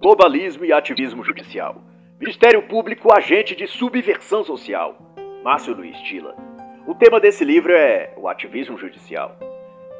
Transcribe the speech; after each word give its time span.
Globalismo 0.00 0.64
e 0.64 0.72
Ativismo 0.72 1.22
Judicial. 1.22 1.76
Ministério 2.18 2.62
Público 2.62 3.12
Agente 3.12 3.54
de 3.54 3.66
Subversão 3.66 4.42
Social. 4.42 4.96
Márcio 5.44 5.74
Luiz 5.74 5.94
Tila. 5.98 6.34
O 6.86 6.94
tema 6.94 7.20
desse 7.20 7.44
livro 7.44 7.70
é 7.74 8.14
o 8.16 8.26
ativismo 8.26 8.78
judicial. 8.78 9.36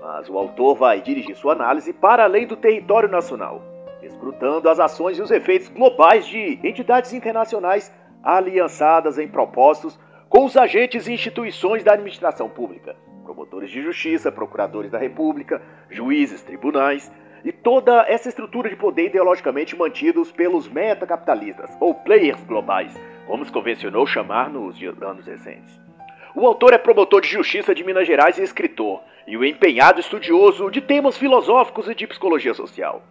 Mas 0.01 0.27
o 0.31 0.39
autor 0.39 0.75
vai 0.75 1.03
dirigir 1.03 1.37
sua 1.37 1.53
análise 1.53 1.93
para 1.93 2.25
além 2.25 2.47
do 2.47 2.57
território 2.57 3.11
nacional, 3.11 3.63
escrutando 4.03 4.71
as 4.71 4.81
ações 4.81 5.19
e 5.19 5.23
os 5.23 5.31
efeitos 5.31 5.69
globais 5.69 6.27
de 6.27 6.59
entidades 6.65 7.13
internacionais 7.13 7.95
aliançadas 8.23 9.19
em 9.19 9.29
propósitos 9.29 10.01
com 10.31 10.47
os 10.47 10.57
agentes 10.57 11.09
e 11.09 11.13
instituições 11.13 11.85
da 11.85 11.93
administração 11.93 12.49
pública, 12.49 12.97
promotores 13.23 13.69
de 13.69 13.83
justiça, 13.83 14.33
procuradores 14.33 14.91
da 14.91 14.97
República, 14.97 15.61
juízes, 15.91 16.43
tribunais 16.43 17.13
e 17.45 17.53
toda 17.53 18.05
essa 18.09 18.29
estrutura 18.29 18.69
de 18.69 18.77
poder 18.77 19.07
ideologicamente 19.07 19.77
mantidos 19.77 20.31
pelos 20.31 20.69
metacapitalistas 20.69 21.77
ou 21.81 21.95
players 21.95 22.43
globais, 22.45 22.95
como 23.27 23.45
se 23.45 23.53
convencionou 23.53 24.07
chamar 24.07 24.51
nos 24.51 24.81
anos 25.03 25.27
recentes. 25.27 25.81
O 26.35 26.47
autor 26.47 26.73
é 26.73 26.79
promotor 26.79 27.21
de 27.21 27.29
justiça 27.29 27.75
de 27.75 27.83
Minas 27.83 28.07
Gerais 28.07 28.39
e 28.39 28.43
escritor, 28.43 29.01
e 29.27 29.37
o 29.37 29.45
empenhado 29.45 30.01
estudioso 30.01 30.71
de 30.71 30.81
temas 30.81 31.17
filosóficos 31.17 31.89
e 31.89 31.95
de 31.95 32.07
psicologia 32.07 32.55
social. 32.55 33.03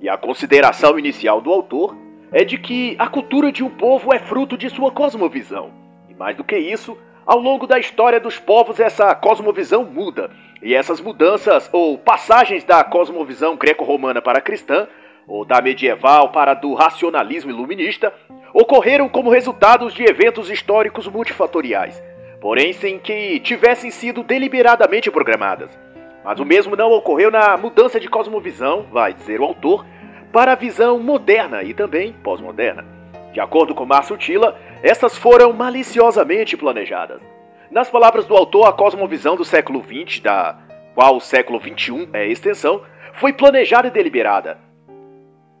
E 0.00 0.08
a 0.08 0.16
consideração 0.16 0.98
inicial 0.98 1.40
do 1.40 1.52
autor 1.52 1.96
é 2.30 2.44
de 2.44 2.58
que 2.58 2.96
a 2.98 3.08
cultura 3.08 3.52
de 3.52 3.62
um 3.62 3.70
povo 3.70 4.12
é 4.12 4.18
fruto 4.18 4.56
de 4.56 4.68
sua 4.68 4.90
cosmovisão. 4.90 5.72
E 6.08 6.14
mais 6.14 6.36
do 6.36 6.44
que 6.44 6.56
isso, 6.56 6.98
ao 7.24 7.38
longo 7.38 7.66
da 7.66 7.78
história 7.78 8.20
dos 8.20 8.38
povos, 8.38 8.80
essa 8.80 9.14
cosmovisão 9.14 9.84
muda. 9.84 10.30
E 10.64 10.74
essas 10.74 10.98
mudanças, 10.98 11.68
ou 11.74 11.98
passagens 11.98 12.64
da 12.64 12.82
cosmovisão 12.82 13.54
greco-romana 13.54 14.22
para 14.22 14.38
a 14.38 14.40
cristã, 14.40 14.88
ou 15.28 15.44
da 15.44 15.60
medieval 15.60 16.30
para 16.30 16.52
a 16.52 16.54
do 16.54 16.72
racionalismo 16.72 17.50
iluminista, 17.50 18.10
ocorreram 18.54 19.06
como 19.06 19.28
resultados 19.28 19.92
de 19.92 20.04
eventos 20.04 20.50
históricos 20.50 21.06
multifatoriais, 21.06 22.02
porém 22.40 22.72
sem 22.72 22.98
que 22.98 23.38
tivessem 23.40 23.90
sido 23.90 24.22
deliberadamente 24.22 25.10
programadas. 25.10 25.78
Mas 26.24 26.40
o 26.40 26.46
mesmo 26.46 26.74
não 26.74 26.92
ocorreu 26.92 27.30
na 27.30 27.58
mudança 27.58 28.00
de 28.00 28.08
cosmovisão, 28.08 28.86
vai 28.90 29.12
dizer 29.12 29.42
o 29.42 29.44
autor, 29.44 29.84
para 30.32 30.52
a 30.52 30.56
visão 30.56 30.98
moderna 30.98 31.62
e 31.62 31.74
também 31.74 32.14
pós-moderna. 32.24 32.86
De 33.34 33.40
acordo 33.40 33.74
com 33.74 33.84
Márcio 33.84 34.16
Tila, 34.16 34.58
essas 34.82 35.18
foram 35.18 35.52
maliciosamente 35.52 36.56
planejadas. 36.56 37.33
Nas 37.74 37.90
palavras 37.90 38.24
do 38.24 38.36
autor, 38.36 38.68
a 38.68 38.72
cosmovisão 38.72 39.34
do 39.34 39.44
século 39.44 39.82
XX, 39.82 40.20
da 40.20 40.56
qual 40.94 41.16
o 41.16 41.20
século 41.20 41.60
XXI 41.60 42.08
é 42.12 42.24
extensão, 42.24 42.82
foi 43.14 43.32
planejada 43.32 43.88
e 43.88 43.90
deliberada. 43.90 44.60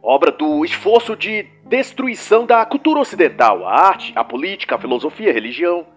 Obra 0.00 0.30
do 0.30 0.64
esforço 0.64 1.16
de 1.16 1.42
destruição 1.64 2.46
da 2.46 2.64
cultura 2.64 3.00
ocidental, 3.00 3.66
a 3.66 3.88
arte, 3.88 4.12
a 4.14 4.22
política, 4.22 4.76
a 4.76 4.78
filosofia, 4.78 5.30
a 5.30 5.32
religião. 5.32 5.88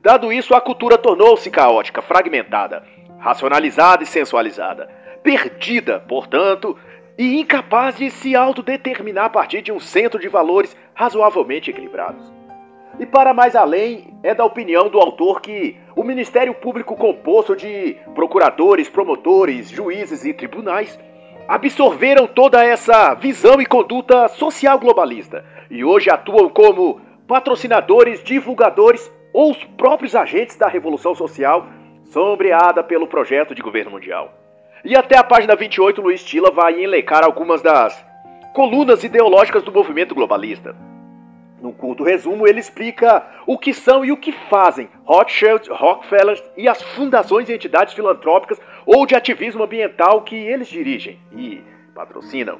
Dado 0.00 0.32
isso, 0.32 0.52
a 0.52 0.60
cultura 0.60 0.98
tornou-se 0.98 1.48
caótica, 1.48 2.02
fragmentada, 2.02 2.82
racionalizada 3.20 4.02
e 4.02 4.06
sensualizada, 4.06 4.90
perdida, 5.22 6.00
portanto, 6.00 6.76
e 7.16 7.38
incapaz 7.38 7.96
de 7.96 8.10
se 8.10 8.34
autodeterminar 8.34 9.26
a 9.26 9.30
partir 9.30 9.62
de 9.62 9.70
um 9.70 9.78
centro 9.78 10.18
de 10.18 10.26
valores 10.26 10.76
razoavelmente 10.92 11.70
equilibrados. 11.70 12.41
E 12.98 13.06
para 13.06 13.32
mais 13.32 13.56
além, 13.56 14.14
é 14.22 14.34
da 14.34 14.44
opinião 14.44 14.88
do 14.88 14.98
autor 14.98 15.40
que 15.40 15.76
o 15.96 16.04
Ministério 16.04 16.54
Público 16.54 16.96
composto 16.96 17.56
de 17.56 17.96
procuradores, 18.14 18.88
promotores, 18.88 19.70
juízes 19.70 20.24
e 20.24 20.32
tribunais 20.32 20.98
absorveram 21.48 22.26
toda 22.26 22.64
essa 22.64 23.14
visão 23.14 23.60
e 23.60 23.66
conduta 23.66 24.28
social 24.28 24.78
globalista 24.78 25.44
e 25.70 25.84
hoje 25.84 26.10
atuam 26.10 26.48
como 26.48 27.00
patrocinadores, 27.26 28.22
divulgadores 28.22 29.10
ou 29.32 29.50
os 29.50 29.64
próprios 29.64 30.14
agentes 30.14 30.56
da 30.56 30.68
revolução 30.68 31.14
social 31.14 31.66
sombreada 32.04 32.82
pelo 32.82 33.06
projeto 33.06 33.54
de 33.54 33.62
governo 33.62 33.90
mundial. 33.90 34.32
E 34.84 34.94
até 34.96 35.16
a 35.16 35.24
página 35.24 35.56
28, 35.56 36.02
Luiz 36.02 36.22
Tila 36.22 36.50
vai 36.50 36.82
elencar 36.82 37.24
algumas 37.24 37.62
das 37.62 38.04
colunas 38.52 39.02
ideológicas 39.02 39.62
do 39.62 39.72
movimento 39.72 40.14
globalista. 40.14 40.76
Num 41.62 41.70
curto 41.70 42.02
resumo, 42.02 42.48
ele 42.48 42.58
explica 42.58 43.24
o 43.46 43.56
que 43.56 43.72
são 43.72 44.04
e 44.04 44.10
o 44.10 44.16
que 44.16 44.32
fazem 44.32 44.88
Rothschild, 45.04 45.70
Rockefeller 45.70 46.42
e 46.56 46.68
as 46.68 46.82
fundações 46.82 47.48
e 47.48 47.54
entidades 47.54 47.94
filantrópicas 47.94 48.60
ou 48.84 49.06
de 49.06 49.14
ativismo 49.14 49.62
ambiental 49.62 50.22
que 50.22 50.34
eles 50.34 50.66
dirigem 50.66 51.20
e 51.30 51.62
patrocinam. 51.94 52.58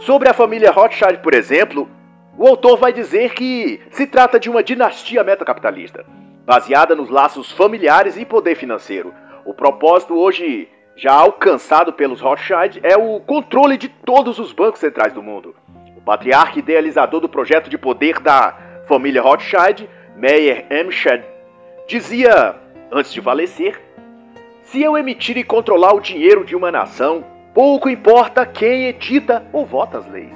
Sobre 0.00 0.28
a 0.28 0.34
família 0.34 0.72
Rothschild, 0.72 1.18
por 1.18 1.32
exemplo, 1.34 1.88
o 2.36 2.48
autor 2.48 2.78
vai 2.78 2.92
dizer 2.92 3.32
que 3.32 3.80
se 3.92 4.08
trata 4.08 4.40
de 4.40 4.50
uma 4.50 4.64
dinastia 4.64 5.22
metacapitalista, 5.22 6.04
baseada 6.44 6.96
nos 6.96 7.10
laços 7.10 7.52
familiares 7.52 8.16
e 8.16 8.24
poder 8.24 8.56
financeiro. 8.56 9.14
O 9.44 9.54
propósito 9.54 10.18
hoje 10.18 10.68
já 10.96 11.12
alcançado 11.12 11.92
pelos 11.92 12.20
Rothschild 12.20 12.80
é 12.82 12.96
o 12.96 13.20
controle 13.20 13.76
de 13.76 13.88
todos 13.88 14.40
os 14.40 14.52
bancos 14.52 14.80
centrais 14.80 15.12
do 15.12 15.22
mundo. 15.22 15.54
O 16.00 16.04
patriarca 16.04 16.58
idealizador 16.58 17.20
do 17.20 17.28
projeto 17.28 17.68
de 17.68 17.76
poder 17.76 18.18
da 18.20 18.56
família 18.88 19.22
Rothschild, 19.22 19.88
Meyer 20.16 20.66
Emschad, 20.70 21.22
dizia, 21.86 22.56
antes 22.90 23.12
de 23.12 23.20
falecer, 23.20 23.80
se 24.62 24.82
eu 24.82 24.96
emitir 24.96 25.36
e 25.36 25.44
controlar 25.44 25.94
o 25.94 26.00
dinheiro 26.00 26.44
de 26.44 26.56
uma 26.56 26.70
nação, 26.70 27.24
pouco 27.52 27.88
importa 27.88 28.46
quem 28.46 28.86
edita 28.86 29.44
ou 29.52 29.66
vota 29.66 29.98
as 29.98 30.06
leis. 30.10 30.32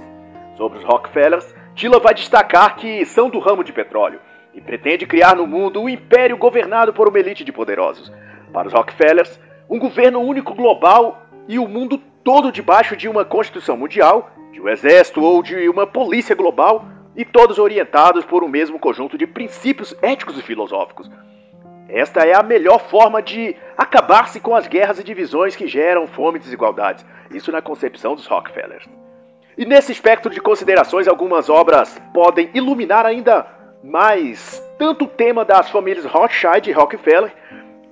Sobre 0.57 0.79
os 0.79 0.85
Rockefellers, 0.85 1.55
Tila 1.75 1.99
vai 1.99 2.15
destacar 2.15 2.77
que 2.77 3.05
são 3.07 3.31
do 3.31 3.39
ramo 3.39 3.65
de 3.65 3.73
petróleo 3.73 4.21
e 4.53 4.61
pretende 4.61 5.07
criar 5.07 5.35
no 5.35 5.47
mundo 5.47 5.81
um 5.81 5.89
império 5.89 6.37
governado 6.37 6.93
por 6.93 7.09
uma 7.09 7.19
elite 7.19 7.45
de 7.45 7.53
poderosos. 7.53 8.13
Para 8.53 8.69
os 8.69 8.75
Rockefellers, 8.75 9.41
um 9.69 9.79
governo 9.79 10.21
único 10.21 10.55
global 10.55 11.27
e 11.49 11.59
o 11.59 11.67
mundo 11.67 12.01
todo 12.23 12.53
debaixo 12.53 12.97
de 12.97 13.09
uma 13.09 13.25
constituição 13.25 13.77
mundial, 13.77 14.31
de 14.55 14.61
um 14.61 14.69
exército 14.69 15.21
ou 15.21 15.43
de 15.43 15.69
uma 15.69 15.85
polícia 15.85 16.35
global, 16.35 16.87
e 17.17 17.25
todos 17.25 17.59
orientados 17.59 18.25
por 18.25 18.43
um 18.43 18.49
mesmo 18.49 18.79
conjunto 18.79 19.19
de 19.19 19.27
princípios 19.27 19.95
éticos 20.03 20.39
e 20.39 20.43
filosóficos. 20.43 21.11
Esta 21.89 22.27
é 22.27 22.35
a 22.35 22.43
melhor 22.43 22.81
forma 22.81 23.23
de 23.23 23.55
acabar-se 23.77 24.41
com 24.41 24.55
as 24.55 24.67
guerras 24.67 24.99
e 24.99 25.05
divisões 25.05 25.55
que 25.55 25.69
geram 25.69 26.07
fome 26.07 26.39
e 26.39 26.41
desigualdades. 26.41 27.05
Isso 27.31 27.53
na 27.53 27.63
concepção 27.63 28.15
dos 28.15 28.27
Rockefellers. 28.27 28.85
E 29.57 29.65
nesse 29.65 29.93
espectro 29.93 30.31
de 30.33 30.41
considerações, 30.41 31.07
algumas 31.07 31.49
obras 31.49 32.01
podem 32.13 32.51
iluminar 32.55 33.07
ainda 33.07 33.47
mais 33.83 34.61
tanto 34.79 35.05
o 35.05 35.09
tema 35.09 35.45
das 35.45 35.71
famílias 35.71 36.05
Rothschild 36.05 36.69
e 36.69 36.73
Rockefeller, 36.73 37.33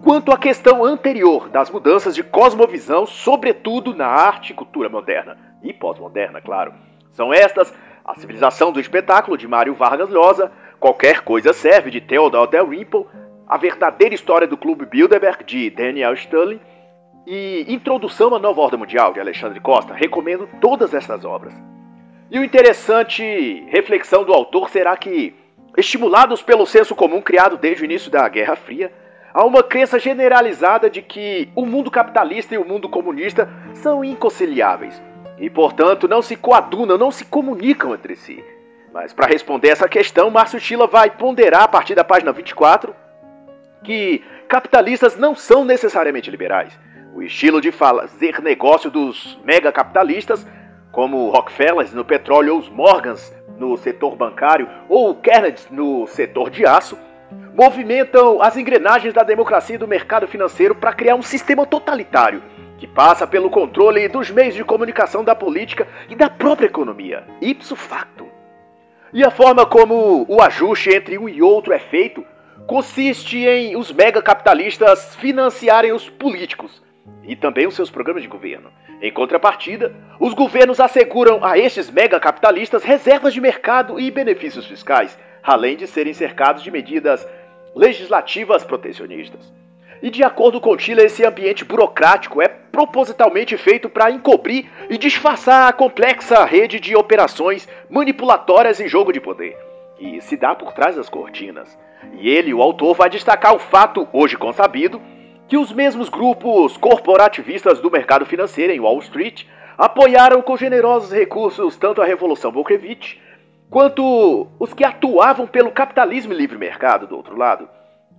quanto 0.03 0.33
à 0.33 0.39
questão 0.39 0.85
anterior 0.85 1.49
das 1.49 1.71
mudanças 1.71 2.15
de 2.15 2.25
cosmovisão, 2.25 3.07
sobretudo 3.07 3.95
na 3.95 4.07
arte 4.07 4.53
e 4.53 4.57
cultura 4.57 4.89
moderna 4.89 5.52
e 5.63 5.73
pós-moderna, 5.73 6.41
claro. 6.41 6.73
São 7.13 7.33
estas 7.33 7.73
A 8.05 8.15
Civilização 8.17 8.73
do 8.73 8.81
Espetáculo, 8.81 9.39
de 9.39 9.47
Mário 9.47 9.75
Vargas 9.75 10.11
Llosa, 10.11 10.51
Qualquer 10.81 11.21
Coisa 11.21 11.53
Serve, 11.53 11.91
de 11.91 12.01
Theodore 12.01 12.51
Dalrymple, 12.51 13.07
A 13.47 13.57
Verdadeira 13.57 14.15
História 14.15 14.49
do 14.49 14.57
Clube 14.57 14.87
Bilderberg, 14.87 15.45
de 15.45 15.71
Daniel 15.71 16.17
Stirling, 16.17 16.61
e 17.27 17.65
Introdução 17.69 18.35
à 18.35 18.39
Nova 18.39 18.61
Ordem 18.61 18.81
Mundial, 18.81 19.13
de 19.13 19.21
Alexandre 19.21 19.61
Costa. 19.61 19.95
Recomendo 19.95 20.49
todas 20.61 20.93
essas 20.93 21.25
obras. 21.25 21.55
E 22.31 22.39
o 22.39 22.45
interessante 22.45 23.65
reflexão 23.69 24.25
do 24.25 24.33
autor 24.33 24.71
será 24.71 24.97
que, 24.97 25.37
estimulados 25.77 26.43
pelo 26.43 26.67
senso 26.67 26.97
comum 26.97 27.21
criado 27.21 27.57
desde 27.57 27.83
o 27.83 27.85
início 27.85 28.11
da 28.11 28.29
Guerra 28.29 28.57
Fria, 28.57 28.91
há 29.33 29.45
uma 29.45 29.63
crença 29.63 29.99
generalizada 29.99 30.91
de 30.91 31.03
que 31.03 31.49
o 31.55 31.65
mundo 31.65 31.91
capitalista 31.91 32.55
e 32.55 32.59
o 32.59 32.65
mundo 32.65 32.89
comunista 32.89 33.49
são 33.75 34.03
inconciliáveis 34.03 35.01
e, 35.39 35.49
portanto, 35.51 36.07
não 36.09 36.23
se 36.23 36.37
coadunam, 36.37 36.99
não 36.99 37.11
se 37.11 37.25
comunicam 37.25 37.95
entre 37.95 38.17
si. 38.17 38.43
Mas 38.93 39.13
para 39.13 39.27
responder 39.27 39.69
essa 39.69 39.89
questão, 39.89 40.31
Márcio 40.31 40.61
Tila 40.61 40.87
vai 40.87 41.11
ponderar 41.11 41.63
a 41.63 41.69
partir 41.69 41.95
da 41.95 42.05
página 42.05 42.33
24 42.33 42.95
que 43.83 44.23
capitalistas 44.49 45.17
não 45.17 45.35
são 45.35 45.65
necessariamente 45.65 46.31
liberais. 46.31 46.79
O 47.15 47.23
estilo 47.23 47.61
de 47.61 47.73
fazer 47.73 48.41
negócio 48.41 48.91
dos 48.91 49.39
megacapitalistas, 49.45 50.47
como 50.91 51.31
Rockefeller 51.31 51.95
no 51.95 52.05
petróleo 52.05 52.55
ou 52.55 52.61
os 52.61 52.69
Morgans 52.69 53.35
no 53.59 53.77
setor 53.77 54.15
bancário 54.15 54.69
ou 54.89 55.11
o 55.11 55.15
Kennedy 55.15 55.63
no 55.71 56.07
setor 56.07 56.51
de 56.51 56.65
aço, 56.67 56.97
movimentam 57.55 58.41
as 58.41 58.57
engrenagens 58.57 59.13
da 59.13 59.23
democracia 59.23 59.77
e 59.77 59.79
do 59.79 59.89
mercado 59.89 60.29
financeiro 60.29 60.75
para 60.75 60.93
criar 60.93 61.15
um 61.15 61.23
sistema 61.23 61.67
totalitário 61.67 62.43
que 62.83 62.87
passa 62.89 63.29
pelo 63.29 63.49
controle 63.49 64.09
dos 64.09 64.29
meios 64.29 64.57
de 64.57 64.65
comunicação 64.65 65.23
da 65.23 65.37
política 65.37 65.87
e 66.09 66.17
da 66.17 66.29
própria 66.29 66.67
economia, 66.67 67.23
ipso 67.41 67.77
facto. 67.77 68.27
E 69.13 69.23
a 69.23 69.31
forma 69.31 69.65
como 69.65 70.27
o 70.29 70.43
ajuste 70.43 70.91
entre 70.91 71.17
um 71.17 71.29
e 71.29 71.41
outro 71.41 71.73
é 71.73 71.79
feito 71.79 72.27
consiste 72.67 73.39
em 73.39 73.77
os 73.77 73.93
megacapitalistas 73.93 75.15
financiarem 75.15 75.93
os 75.93 76.11
políticos 76.11 76.83
e 77.23 77.37
também 77.37 77.69
os 77.69 77.77
seus 77.77 77.89
programas 77.89 78.25
de 78.25 78.29
governo. 78.29 78.73
Em 79.01 79.13
contrapartida, 79.13 79.95
os 80.19 80.35
governos 80.35 80.81
asseguram 80.81 81.45
a 81.45 81.57
estes 81.57 81.89
megacapitalistas 81.89 82.83
reservas 82.83 83.33
de 83.33 83.41
mercado 83.41 84.01
e 84.01 84.11
benefícios 84.11 84.67
fiscais, 84.67 85.17
além 85.41 85.77
de 85.77 85.87
serem 85.87 86.15
cercados 86.15 86.65
de 86.65 86.71
medidas 86.73 87.25
legislativas 87.77 88.65
protecionistas. 88.65 89.62
E 90.03 90.11
de 90.11 90.25
acordo 90.25 90.61
com 90.61 90.77
Tila, 90.77 91.05
esse 91.05 91.25
ambiente 91.25 91.65
burocrático 91.65 92.43
é 92.43 92.49
propositalmente 92.49 93.57
feito 93.57 93.89
para 93.89 94.11
encobrir 94.11 94.69
e 94.91 94.99
disfarçar 94.99 95.69
a 95.69 95.73
complexa 95.73 96.45
rede 96.45 96.81
de 96.81 96.97
operações 96.97 97.69
manipulatórias 97.89 98.81
em 98.81 98.89
jogo 98.89 99.13
de 99.13 99.21
poder, 99.21 99.57
que 99.97 100.21
se 100.21 100.37
dá 100.37 100.57
por 100.57 100.73
trás 100.73 100.97
das 100.97 101.09
cortinas. 101.09 101.79
E 102.19 102.29
ele, 102.29 102.53
o 102.53 102.61
autor, 102.61 102.97
vai 102.97 103.09
destacar 103.09 103.55
o 103.55 103.61
fato, 103.61 104.09
hoje 104.13 104.37
consabido, 104.37 105.01
que 105.47 105.57
os 105.57 105.71
mesmos 105.73 106.09
grupos 106.09 106.77
corporativistas 106.77 107.81
do 107.81 107.91
mercado 107.91 108.27
financeiro 108.27 108.73
em 108.73 108.81
Wall 108.81 108.99
Street 108.99 109.45
apoiaram 109.79 110.43
com 110.43 110.57
generosos 110.57 111.13
recursos 111.13 111.77
tanto 111.77 112.03
a 112.03 112.05
Revolução 112.05 112.51
Bolshevik 112.51 113.19
quanto 113.71 114.49
os 114.59 114.75
que 114.75 114.85
atuavam 114.85 115.47
pelo 115.47 115.71
capitalismo 115.71 116.33
e 116.33 116.37
livre 116.37 116.59
mercado 116.59 117.07
do 117.07 117.17
outro 117.17 117.37
lado. 117.39 117.69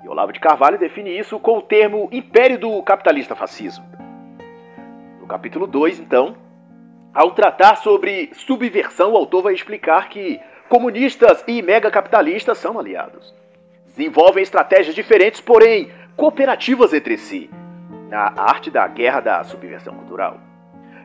E 0.03 0.09
Olavo 0.09 0.33
de 0.33 0.39
Carvalho 0.39 0.77
define 0.77 1.17
isso 1.17 1.39
com 1.39 1.59
o 1.59 1.61
termo 1.61 2.09
império 2.11 2.59
do 2.59 2.83
capitalista 2.83 3.35
fascismo. 3.35 3.85
No 5.21 5.25
capítulo 5.25 5.65
2, 5.65 6.01
então, 6.01 6.35
ao 7.13 7.31
tratar 7.31 7.77
sobre 7.77 8.29
subversão, 8.33 9.13
o 9.13 9.15
autor 9.15 9.43
vai 9.43 9.53
explicar 9.53 10.09
que 10.09 10.41
comunistas 10.67 11.41
e 11.47 11.61
megacapitalistas 11.61 12.57
são 12.57 12.77
aliados. 12.77 13.33
Desenvolvem 13.85 14.43
estratégias 14.43 14.93
diferentes, 14.93 15.39
porém 15.39 15.89
cooperativas 16.17 16.93
entre 16.93 17.17
si, 17.17 17.49
na 18.09 18.33
arte 18.35 18.69
da 18.69 18.85
guerra 18.87 19.21
da 19.21 19.43
subversão 19.45 19.95
cultural. 19.95 20.37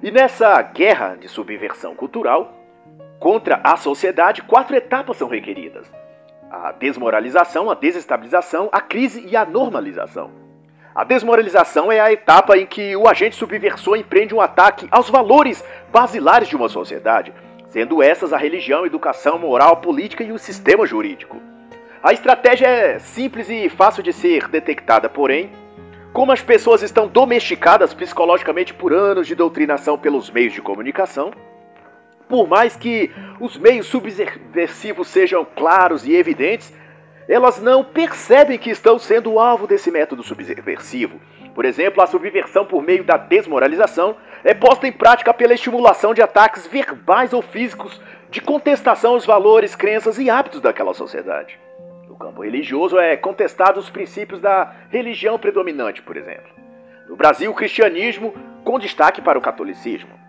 E 0.02 0.10
nessa 0.10 0.60
guerra 0.60 1.14
de 1.14 1.28
subversão 1.28 1.94
cultural, 1.94 2.52
contra 3.20 3.60
a 3.62 3.76
sociedade, 3.76 4.42
quatro 4.42 4.74
etapas 4.74 5.16
são 5.16 5.28
requeridas 5.28 5.88
a 6.50 6.72
desmoralização, 6.72 7.70
a 7.70 7.74
desestabilização, 7.74 8.68
a 8.72 8.80
crise 8.80 9.26
e 9.26 9.36
a 9.36 9.44
normalização. 9.44 10.30
A 10.94 11.04
desmoralização 11.04 11.92
é 11.92 12.00
a 12.00 12.12
etapa 12.12 12.56
em 12.56 12.66
que 12.66 12.96
o 12.96 13.06
agente 13.06 13.36
subversor 13.36 13.96
empreende 13.96 14.34
um 14.34 14.40
ataque 14.40 14.88
aos 14.90 15.08
valores 15.08 15.64
basilares 15.92 16.48
de 16.48 16.56
uma 16.56 16.68
sociedade, 16.68 17.32
sendo 17.68 18.02
essas 18.02 18.32
a 18.32 18.38
religião, 18.38 18.86
educação, 18.86 19.38
moral, 19.38 19.76
política 19.76 20.24
e 20.24 20.32
o 20.32 20.38
sistema 20.38 20.86
jurídico. 20.86 21.40
A 22.02 22.12
estratégia 22.12 22.66
é 22.66 22.98
simples 22.98 23.48
e 23.50 23.68
fácil 23.68 24.02
de 24.02 24.12
ser 24.12 24.48
detectada, 24.48 25.08
porém, 25.08 25.50
como 26.12 26.32
as 26.32 26.40
pessoas 26.40 26.82
estão 26.82 27.06
domesticadas 27.06 27.92
psicologicamente 27.92 28.72
por 28.72 28.92
anos 28.92 29.26
de 29.26 29.34
doutrinação 29.34 29.98
pelos 29.98 30.30
meios 30.30 30.52
de 30.52 30.62
comunicação, 30.62 31.30
por 32.28 32.46
mais 32.46 32.76
que 32.76 33.10
os 33.40 33.56
meios 33.56 33.86
subversivos 33.86 35.08
sejam 35.08 35.44
claros 35.44 36.06
e 36.06 36.14
evidentes, 36.14 36.72
elas 37.28 37.60
não 37.60 37.84
percebem 37.84 38.58
que 38.58 38.70
estão 38.70 38.98
sendo 38.98 39.38
alvo 39.38 39.66
desse 39.66 39.90
método 39.90 40.22
subversivo. 40.22 41.20
Por 41.54 41.64
exemplo, 41.64 42.02
a 42.02 42.06
subversão 42.06 42.64
por 42.64 42.82
meio 42.82 43.04
da 43.04 43.16
desmoralização 43.16 44.16
é 44.44 44.54
posta 44.54 44.86
em 44.86 44.92
prática 44.92 45.34
pela 45.34 45.54
estimulação 45.54 46.14
de 46.14 46.22
ataques 46.22 46.66
verbais 46.66 47.32
ou 47.32 47.42
físicos 47.42 48.00
de 48.31 48.40
contestação 48.40 49.12
aos 49.12 49.26
valores, 49.26 49.74
crenças 49.74 50.19
e 50.19 50.31
hábitos 50.31 50.60
daquela 50.60 50.94
sociedade. 50.94 51.58
No 52.06 52.16
campo 52.16 52.42
religioso 52.42 52.98
é 52.98 53.16
contestado 53.16 53.81
os 53.81 53.90
princípios 53.90 54.40
da 54.40 54.72
religião 54.90 55.38
predominante, 55.38 56.02
por 56.02 56.16
exemplo. 56.16 56.50
No 57.08 57.16
Brasil, 57.16 57.50
o 57.50 57.54
cristianismo 57.54 58.34
com 58.64 58.78
destaque 58.78 59.20
para 59.20 59.38
o 59.38 59.42
catolicismo. 59.42 60.27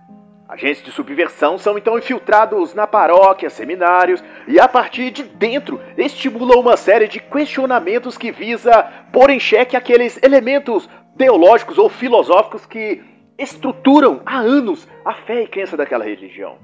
Agentes 0.49 0.81
de 0.81 0.91
subversão 0.91 1.59
são 1.59 1.77
então 1.77 1.95
infiltrados 1.95 2.73
na 2.73 2.87
paróquia, 2.87 3.51
seminários 3.51 4.23
e 4.47 4.59
a 4.59 4.67
partir 4.67 5.11
de 5.11 5.21
dentro 5.21 5.79
estimulam 5.95 6.59
uma 6.59 6.75
série 6.75 7.07
de 7.07 7.19
questionamentos 7.19 8.17
que 8.17 8.31
visa 8.31 8.81
pôr 9.13 9.29
em 9.29 9.39
xeque 9.39 9.77
aqueles 9.77 10.17
elementos 10.23 10.89
teológicos 11.15 11.77
ou 11.77 11.87
filosóficos 11.87 12.65
que 12.65 12.99
estruturam 13.37 14.23
há 14.25 14.39
anos 14.39 14.87
a 15.05 15.13
fé 15.13 15.43
e 15.43 15.47
crença 15.47 15.77
daquela 15.77 16.03
religião. 16.03 16.57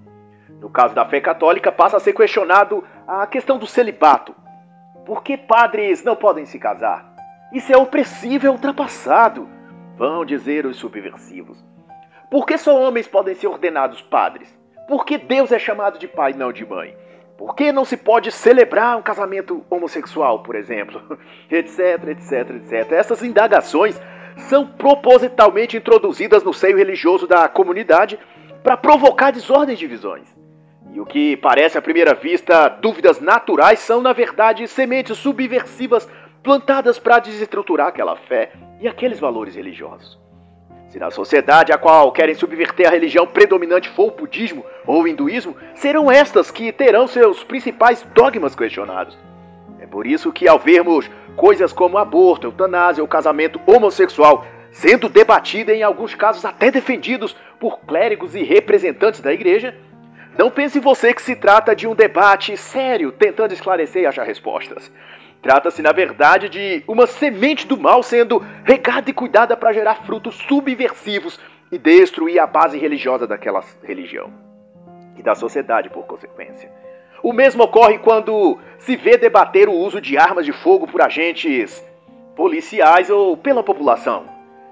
No 0.59 0.67
caso 0.67 0.95
da 0.95 1.05
fé 1.05 1.21
católica, 1.21 1.71
passa 1.71 1.97
a 1.97 1.99
ser 1.99 2.13
questionado 2.13 2.83
a 3.07 3.27
questão 3.27 3.59
do 3.59 3.67
celibato. 3.67 4.33
Por 5.05 5.21
que 5.21 5.37
padres 5.37 6.03
não 6.03 6.15
podem 6.15 6.47
se 6.47 6.57
casar? 6.57 7.05
Isso 7.53 7.71
é 7.71 7.77
opressivo, 7.77 8.47
é 8.47 8.49
ultrapassado, 8.49 9.47
vão 9.95 10.25
dizer 10.25 10.65
os 10.65 10.77
subversivos. 10.77 11.74
Por 12.35 12.45
que 12.45 12.57
só 12.57 12.77
homens 12.77 13.07
podem 13.07 13.33
ser 13.33 13.47
ordenados 13.47 14.01
padres? 14.01 14.53
Por 14.89 15.05
que 15.05 15.17
Deus 15.17 15.53
é 15.53 15.57
chamado 15.57 15.97
de 15.97 16.05
pai 16.05 16.33
e 16.33 16.35
não 16.35 16.51
de 16.51 16.65
mãe? 16.65 16.93
Por 17.37 17.55
que 17.55 17.71
não 17.71 17.85
se 17.85 17.95
pode 17.95 18.29
celebrar 18.29 18.97
um 18.97 19.01
casamento 19.01 19.65
homossexual, 19.69 20.43
por 20.43 20.53
exemplo? 20.53 21.01
etc, 21.49 22.09
etc, 22.09 22.49
etc. 22.57 22.91
Essas 22.91 23.23
indagações 23.23 23.97
são 24.35 24.67
propositalmente 24.67 25.77
introduzidas 25.77 26.43
no 26.43 26.53
seio 26.53 26.75
religioso 26.75 27.25
da 27.25 27.47
comunidade 27.47 28.19
para 28.61 28.75
provocar 28.75 29.31
desordens 29.31 29.79
de 29.79 29.87
visões. 29.87 30.27
E 30.91 30.99
o 30.99 31.05
que 31.05 31.37
parece 31.37 31.77
à 31.77 31.81
primeira 31.81 32.13
vista 32.13 32.67
dúvidas 32.67 33.21
naturais 33.21 33.79
são, 33.79 34.01
na 34.01 34.11
verdade, 34.11 34.67
sementes 34.67 35.17
subversivas 35.17 36.05
plantadas 36.43 36.99
para 36.99 37.19
desestruturar 37.19 37.87
aquela 37.87 38.17
fé 38.17 38.51
e 38.81 38.89
aqueles 38.89 39.21
valores 39.21 39.55
religiosos. 39.55 40.24
Se 40.95 40.99
na 40.99 41.11
sociedade 41.11 41.73
a 41.73 41.77
qual 41.77 42.09
querem 42.13 42.33
subverter 42.33 42.87
a 42.87 42.89
religião 42.89 43.27
predominante 43.27 43.89
for 43.89 44.07
o 44.07 44.11
budismo 44.11 44.65
ou 44.87 45.03
o 45.03 45.07
hinduísmo, 45.09 45.53
serão 45.73 46.09
estas 46.09 46.49
que 46.49 46.71
terão 46.71 47.05
seus 47.05 47.43
principais 47.43 48.01
dogmas 48.13 48.55
questionados. 48.55 49.17
É 49.77 49.85
por 49.85 50.07
isso 50.07 50.31
que, 50.31 50.47
ao 50.47 50.57
vermos 50.57 51.11
coisas 51.35 51.73
como 51.73 51.97
aborto, 51.97 52.47
eutanásia 52.47 53.03
ou 53.03 53.09
casamento 53.09 53.59
homossexual 53.67 54.45
sendo 54.71 55.09
debatida 55.09 55.73
em 55.73 55.83
alguns 55.83 56.15
casos 56.15 56.45
até 56.45 56.71
defendidos 56.71 57.35
por 57.59 57.81
clérigos 57.81 58.33
e 58.33 58.41
representantes 58.43 59.19
da 59.19 59.33
igreja, 59.33 59.75
não 60.37 60.49
pense 60.49 60.79
você 60.79 61.13
que 61.13 61.21
se 61.21 61.35
trata 61.35 61.75
de 61.75 61.85
um 61.85 61.93
debate 61.93 62.55
sério 62.55 63.11
tentando 63.11 63.53
esclarecer 63.53 64.03
e 64.03 64.05
achar 64.05 64.23
respostas. 64.23 64.89
Trata-se, 65.45 65.79
na 65.83 65.91
verdade, 65.91 66.49
de 66.49 66.83
uma 66.87 67.05
semente 67.05 67.67
do 67.67 67.77
mal 67.77 68.01
sendo 68.01 68.43
regada 68.63 69.11
e 69.11 69.13
cuidada 69.13 69.55
para 69.55 69.71
gerar 69.71 70.03
frutos 70.03 70.33
subversivos 70.33 71.39
e 71.71 71.77
destruir 71.77 72.39
a 72.39 72.47
base 72.47 72.79
religiosa 72.79 73.27
daquela 73.27 73.63
religião 73.83 74.33
e 75.15 75.21
da 75.21 75.35
sociedade, 75.35 75.87
por 75.91 76.07
consequência. 76.07 76.71
O 77.21 77.31
mesmo 77.31 77.61
ocorre 77.61 77.99
quando 77.99 78.57
se 78.79 78.95
vê 78.95 79.19
debater 79.19 79.69
o 79.69 79.73
uso 79.73 80.01
de 80.01 80.17
armas 80.17 80.47
de 80.47 80.51
fogo 80.51 80.87
por 80.87 80.99
agentes 80.99 81.85
policiais 82.35 83.11
ou 83.11 83.37
pela 83.37 83.61
população. 83.61 84.25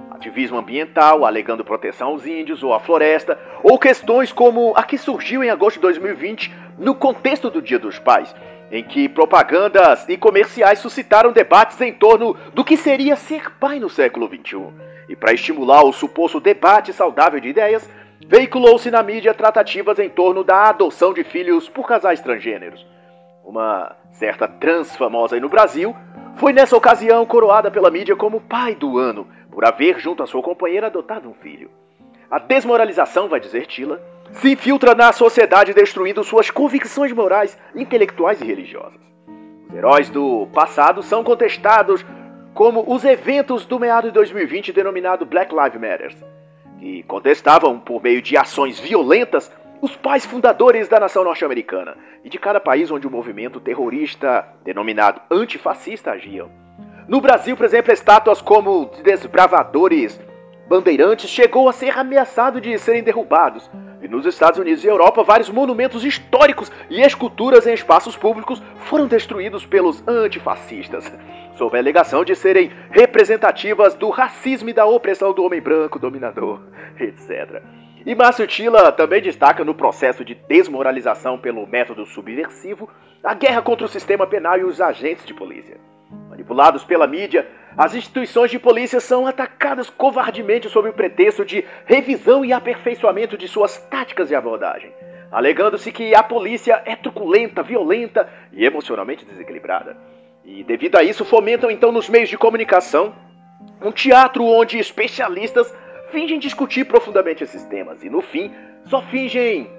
Ativismo 0.10 0.58
ambiental, 0.58 1.24
alegando 1.24 1.64
proteção 1.64 2.08
aos 2.08 2.26
índios 2.26 2.64
ou 2.64 2.74
à 2.74 2.80
floresta, 2.80 3.38
ou 3.62 3.78
questões 3.78 4.32
como 4.32 4.74
a 4.76 4.82
que 4.82 4.98
surgiu 4.98 5.44
em 5.44 5.52
agosto 5.52 5.76
de 5.76 5.82
2020 5.82 6.52
no 6.80 6.96
contexto 6.96 7.52
do 7.52 7.62
Dia 7.62 7.78
dos 7.78 8.00
Pais, 8.00 8.34
em 8.72 8.84
que 8.84 9.08
propagandas 9.08 10.08
e 10.10 10.18
comerciais 10.18 10.80
suscitaram 10.80 11.32
debates 11.32 11.80
em 11.82 11.94
torno 11.94 12.36
do 12.54 12.64
que 12.64 12.78
seria 12.78 13.16
ser 13.16 13.52
pai 13.60 13.80
no 13.80 13.90
século 13.90 14.28
XXI. 14.28 14.68
E 15.10 15.16
para 15.16 15.34
estimular 15.34 15.84
o 15.84 15.94
suposto 15.94 16.40
debate 16.40 16.94
saudável 16.94 17.40
de 17.40 17.50
ideias, 17.50 17.90
veiculou-se 18.28 18.90
na 18.90 19.04
mídia 19.04 19.34
tratativas 19.34 20.00
em 20.00 20.10
torno 20.10 20.44
da 20.44 20.70
adoção 20.70 21.14
de 21.14 21.24
filhos 21.24 21.70
por 21.70 21.88
casais 21.88 22.22
transgêneros. 22.22 22.86
Uma 23.44 23.96
certa 24.12 24.48
trans 24.48 24.96
famosa 24.96 25.36
aí 25.36 25.42
no 25.42 25.50
Brasil 25.50 25.96
foi 26.36 26.54
nessa 26.54 26.76
ocasião 26.76 27.26
coroada 27.26 27.70
pela 27.70 27.92
mídia 27.92 28.16
como 28.16 28.42
pai 28.42 28.74
do 28.74 28.98
ano, 28.98 29.28
por 29.52 29.66
haver 29.66 30.00
junto 30.00 30.24
à 30.24 30.28
sua 30.28 30.42
companheira 30.42 30.88
adotado 30.88 31.30
um 31.30 31.34
filho. 31.34 31.70
A 32.32 32.40
desmoralização, 32.40 33.28
vai 33.28 33.40
dizer 33.40 33.68
Tila, 33.68 34.02
se 34.34 34.52
infiltra 34.52 34.96
na 34.96 35.12
sociedade 35.12 35.74
destruindo 35.74 36.24
suas 36.24 36.50
convicções 36.50 37.12
morais, 37.12 37.58
intelectuais 37.76 38.42
e 38.42 38.46
religiosas. 38.46 39.00
Os 39.70 39.76
heróis 39.76 40.10
do 40.10 40.48
passado 40.54 41.02
são 41.04 41.24
contestados 41.24 42.06
como 42.54 42.84
os 42.88 43.04
eventos 43.04 43.66
do 43.66 43.80
meado 43.80 44.08
de 44.08 44.12
2020 44.14 44.72
denominado 44.72 45.26
Black 45.26 45.54
Lives 45.54 45.82
Matter, 45.82 46.16
que 46.80 47.04
contestavam 47.04 47.80
por 47.80 48.02
meio 48.02 48.22
de 48.22 48.38
ações 48.38 48.80
violentas 48.80 49.52
os 49.82 49.96
pais 49.96 50.26
fundadores 50.26 50.88
da 50.88 51.00
nação 51.00 51.24
norte-americana 51.24 51.98
e 52.24 52.30
de 52.30 52.38
cada 52.38 52.60
país 52.60 52.90
onde 52.90 53.06
o 53.06 53.12
movimento 53.12 53.60
terrorista 53.60 54.48
denominado 54.64 55.22
antifascista 55.30 56.12
agia. 56.12 56.46
No 57.08 57.20
Brasil, 57.20 57.58
por 57.58 57.66
exemplo, 57.66 57.92
estátuas 57.92 58.42
como 58.42 58.86
desbravadores 59.04 60.20
bandeirantes 60.70 61.30
chegou 61.30 61.68
a 61.68 61.74
ser 61.74 61.98
ameaçado 61.98 62.62
de 62.62 62.78
serem 62.80 63.04
derrubados 63.04 63.70
E 64.04 64.08
nos 64.10 64.26
Estados 64.26 64.60
Unidos 64.60 64.84
e 64.84 64.88
Europa, 64.88 65.24
vários 65.24 65.50
monumentos 65.50 66.04
históricos 66.04 66.70
e 66.90 67.02
esculturas 67.02 67.66
em 67.66 67.74
espaços 67.74 68.18
públicos 68.18 68.62
foram 68.80 69.08
destruídos 69.08 69.66
pelos 69.66 70.06
antifascistas, 70.06 71.10
sob 71.56 71.78
a 71.78 71.80
alegação 71.80 72.26
de 72.26 72.36
serem 72.36 72.70
representativas 72.92 73.96
do 73.96 74.10
racismo 74.10 74.70
e 74.70 74.74
da 74.74 74.86
opressão 74.86 75.32
do 75.32 75.42
homem 75.42 75.62
branco 75.62 75.98
dominador, 75.98 76.60
etc. 77.00 77.64
E 78.06 78.14
Márcio 78.14 78.46
Tila 78.46 78.92
também 78.92 79.22
destaca 79.22 79.64
no 79.64 79.74
processo 79.74 80.26
de 80.26 80.36
desmoralização 80.36 81.40
pelo 81.40 81.66
método 81.66 82.06
subversivo 82.06 82.90
a 83.24 83.34
guerra 83.34 83.62
contra 83.62 83.86
o 83.86 83.90
sistema 83.90 84.28
penal 84.28 84.60
e 84.60 84.66
os 84.66 84.82
agentes 84.82 85.26
de 85.26 85.34
polícia. 85.34 85.93
Manipulados 86.30 86.84
pela 86.84 87.08
mídia, 87.08 87.48
as 87.78 87.96
instituições 87.96 88.52
de 88.52 88.60
polícia 88.60 89.00
são 89.00 89.26
atacadas 89.26 89.90
covardemente 89.90 90.70
sob 90.70 90.90
o 90.90 90.94
pretexto 90.94 91.44
de 91.44 91.66
revisão 91.86 92.46
e 92.46 92.54
aperfeiçoamento 92.54 93.38
de 93.38 93.48
suas 93.48 93.78
táticas 93.90 94.28
de 94.28 94.36
abordagem, 94.36 94.92
alegando-se 95.32 95.92
que 95.92 96.14
a 96.14 96.22
polícia 96.22 96.82
é 96.86 96.96
truculenta, 96.96 97.64
violenta 97.64 98.30
e 98.52 98.64
emocionalmente 98.66 99.26
desequilibrada. 99.26 99.98
E 100.46 100.64
devido 100.64 100.98
a 100.98 101.04
isso, 101.04 101.26
fomentam 101.26 101.72
então 101.72 101.92
nos 101.92 102.10
meios 102.10 102.30
de 102.30 102.38
comunicação 102.38 103.16
um 103.82 103.92
teatro 103.92 104.44
onde 104.44 104.78
especialistas 104.78 105.74
fingem 106.12 106.38
discutir 106.38 106.86
profundamente 106.86 107.44
esses 107.44 107.64
temas 107.64 108.04
e 108.04 108.10
no 108.10 108.22
fim 108.22 108.52
só 108.86 109.02
fingem 109.02 109.70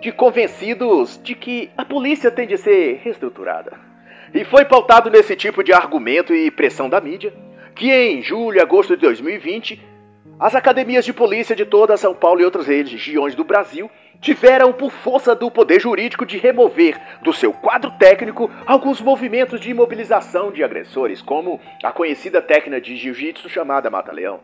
de 0.00 0.12
convencidos 0.12 1.20
de 1.22 1.34
que 1.34 1.70
a 1.76 1.84
polícia 1.84 2.30
tem 2.30 2.46
de 2.46 2.56
ser 2.56 3.00
reestruturada. 3.02 3.93
E 4.34 4.42
foi 4.42 4.64
pautado 4.64 5.08
nesse 5.08 5.36
tipo 5.36 5.62
de 5.62 5.72
argumento 5.72 6.34
e 6.34 6.50
pressão 6.50 6.90
da 6.90 7.00
mídia 7.00 7.32
que 7.72 7.88
em 7.92 8.20
julho 8.20 8.58
e 8.58 8.60
agosto 8.60 8.96
de 8.96 9.02
2020, 9.02 9.80
as 10.40 10.56
academias 10.56 11.04
de 11.04 11.12
polícia 11.12 11.54
de 11.54 11.64
toda 11.64 11.96
São 11.96 12.14
Paulo 12.14 12.40
e 12.40 12.44
outras 12.44 12.66
regiões 12.66 13.36
do 13.36 13.44
Brasil 13.44 13.88
tiveram, 14.20 14.72
por 14.72 14.90
força 14.90 15.36
do 15.36 15.50
poder 15.50 15.80
jurídico, 15.80 16.26
de 16.26 16.36
remover 16.36 17.00
do 17.22 17.32
seu 17.32 17.52
quadro 17.52 17.92
técnico 17.92 18.50
alguns 18.66 19.00
movimentos 19.00 19.60
de 19.60 19.70
imobilização 19.70 20.50
de 20.50 20.64
agressores, 20.64 21.22
como 21.22 21.60
a 21.82 21.92
conhecida 21.92 22.42
técnica 22.42 22.80
de 22.80 22.96
jiu-jitsu 22.96 23.48
chamada 23.48 23.90
Mata-Leão. 23.90 24.40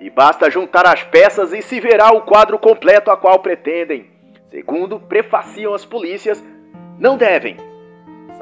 E 0.00 0.10
basta 0.10 0.50
juntar 0.50 0.86
as 0.86 1.02
peças 1.02 1.52
e 1.52 1.60
se 1.60 1.80
verá 1.80 2.12
o 2.12 2.22
quadro 2.22 2.58
completo 2.58 3.10
a 3.10 3.16
qual 3.16 3.40
pretendem. 3.40 4.10
Segundo 4.50 5.00
prefaciam 5.00 5.74
as 5.74 5.84
polícias, 5.84 6.44
não 6.98 7.16
devem 7.16 7.56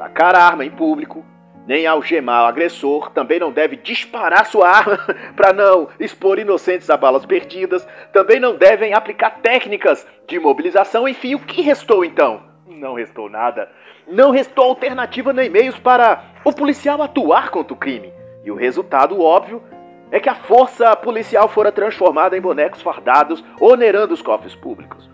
sacar 0.03 0.35
a 0.35 0.43
arma 0.43 0.65
em 0.65 0.69
público, 0.69 1.23
nem 1.65 1.87
algemar 1.87 2.43
o 2.43 2.47
agressor, 2.47 3.09
também 3.11 3.39
não 3.39 3.53
deve 3.53 3.77
disparar 3.77 4.45
sua 4.45 4.67
arma 4.67 4.99
para 5.33 5.53
não 5.53 5.87
expor 5.97 6.37
inocentes 6.37 6.89
a 6.89 6.97
balas 6.97 7.25
perdidas, 7.25 7.87
também 8.11 8.37
não 8.37 8.57
devem 8.57 8.93
aplicar 8.93 9.39
técnicas 9.41 10.05
de 10.27 10.35
imobilização, 10.35 11.07
enfim, 11.07 11.35
o 11.35 11.39
que 11.39 11.61
restou 11.61 12.03
então? 12.03 12.43
Não 12.67 12.95
restou 12.95 13.29
nada. 13.29 13.69
Não 14.05 14.31
restou 14.31 14.65
alternativa 14.65 15.31
nem 15.31 15.49
meios 15.49 15.79
para 15.79 16.21
o 16.43 16.51
policial 16.51 17.01
atuar 17.01 17.49
contra 17.49 17.73
o 17.73 17.77
crime. 17.77 18.11
E 18.43 18.51
o 18.51 18.55
resultado 18.55 19.21
óbvio 19.21 19.63
é 20.11 20.19
que 20.19 20.27
a 20.27 20.35
força 20.35 20.93
policial 20.97 21.47
fora 21.47 21.71
transformada 21.71 22.37
em 22.37 22.41
bonecos 22.41 22.81
fardados, 22.81 23.41
onerando 23.57 24.13
os 24.13 24.21
cofres 24.21 24.53
públicos. 24.53 25.09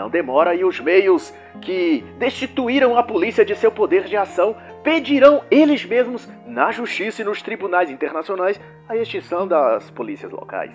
E 0.00 0.02
não 0.02 0.08
demora 0.08 0.54
e 0.54 0.64
os 0.64 0.80
meios 0.80 1.30
que 1.60 2.02
destituíram 2.16 2.96
a 2.96 3.02
polícia 3.02 3.44
de 3.44 3.54
seu 3.54 3.70
poder 3.70 4.04
de 4.04 4.16
ação 4.16 4.56
pedirão 4.82 5.44
eles 5.50 5.84
mesmos 5.84 6.26
na 6.46 6.72
justiça 6.72 7.20
e 7.20 7.24
nos 7.24 7.42
tribunais 7.42 7.90
internacionais 7.90 8.58
a 8.88 8.96
extinção 8.96 9.46
das 9.46 9.90
polícias 9.90 10.32
locais. 10.32 10.72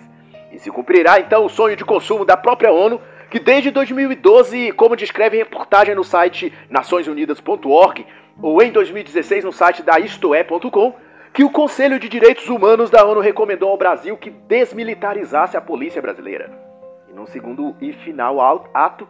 E 0.52 0.60
se 0.60 0.70
cumprirá 0.70 1.18
então 1.18 1.44
o 1.44 1.48
sonho 1.48 1.74
de 1.74 1.84
consumo 1.84 2.24
da 2.24 2.36
própria 2.36 2.70
ONU, 2.70 3.00
que 3.28 3.40
desde 3.40 3.72
2012, 3.72 4.70
como 4.72 4.94
descreve 4.94 5.38
em 5.38 5.40
reportagem 5.40 5.96
no 5.96 6.04
site 6.04 6.52
naçõesunidas.org 6.70 8.06
ou 8.40 8.62
em 8.62 8.70
2016 8.70 9.44
no 9.44 9.52
site 9.52 9.82
da 9.82 9.98
istoé.com, 9.98 10.94
que 11.32 11.42
o 11.42 11.50
Conselho 11.50 11.98
de 11.98 12.08
Direitos 12.08 12.48
Humanos 12.48 12.90
da 12.90 13.04
ONU 13.04 13.18
recomendou 13.18 13.70
ao 13.70 13.76
Brasil 13.76 14.16
que 14.16 14.30
desmilitarizasse 14.30 15.56
a 15.56 15.60
polícia 15.60 16.00
brasileira 16.00 16.64
num 17.16 17.26
segundo 17.26 17.74
e 17.80 17.94
final 17.94 18.38
ato, 18.74 19.08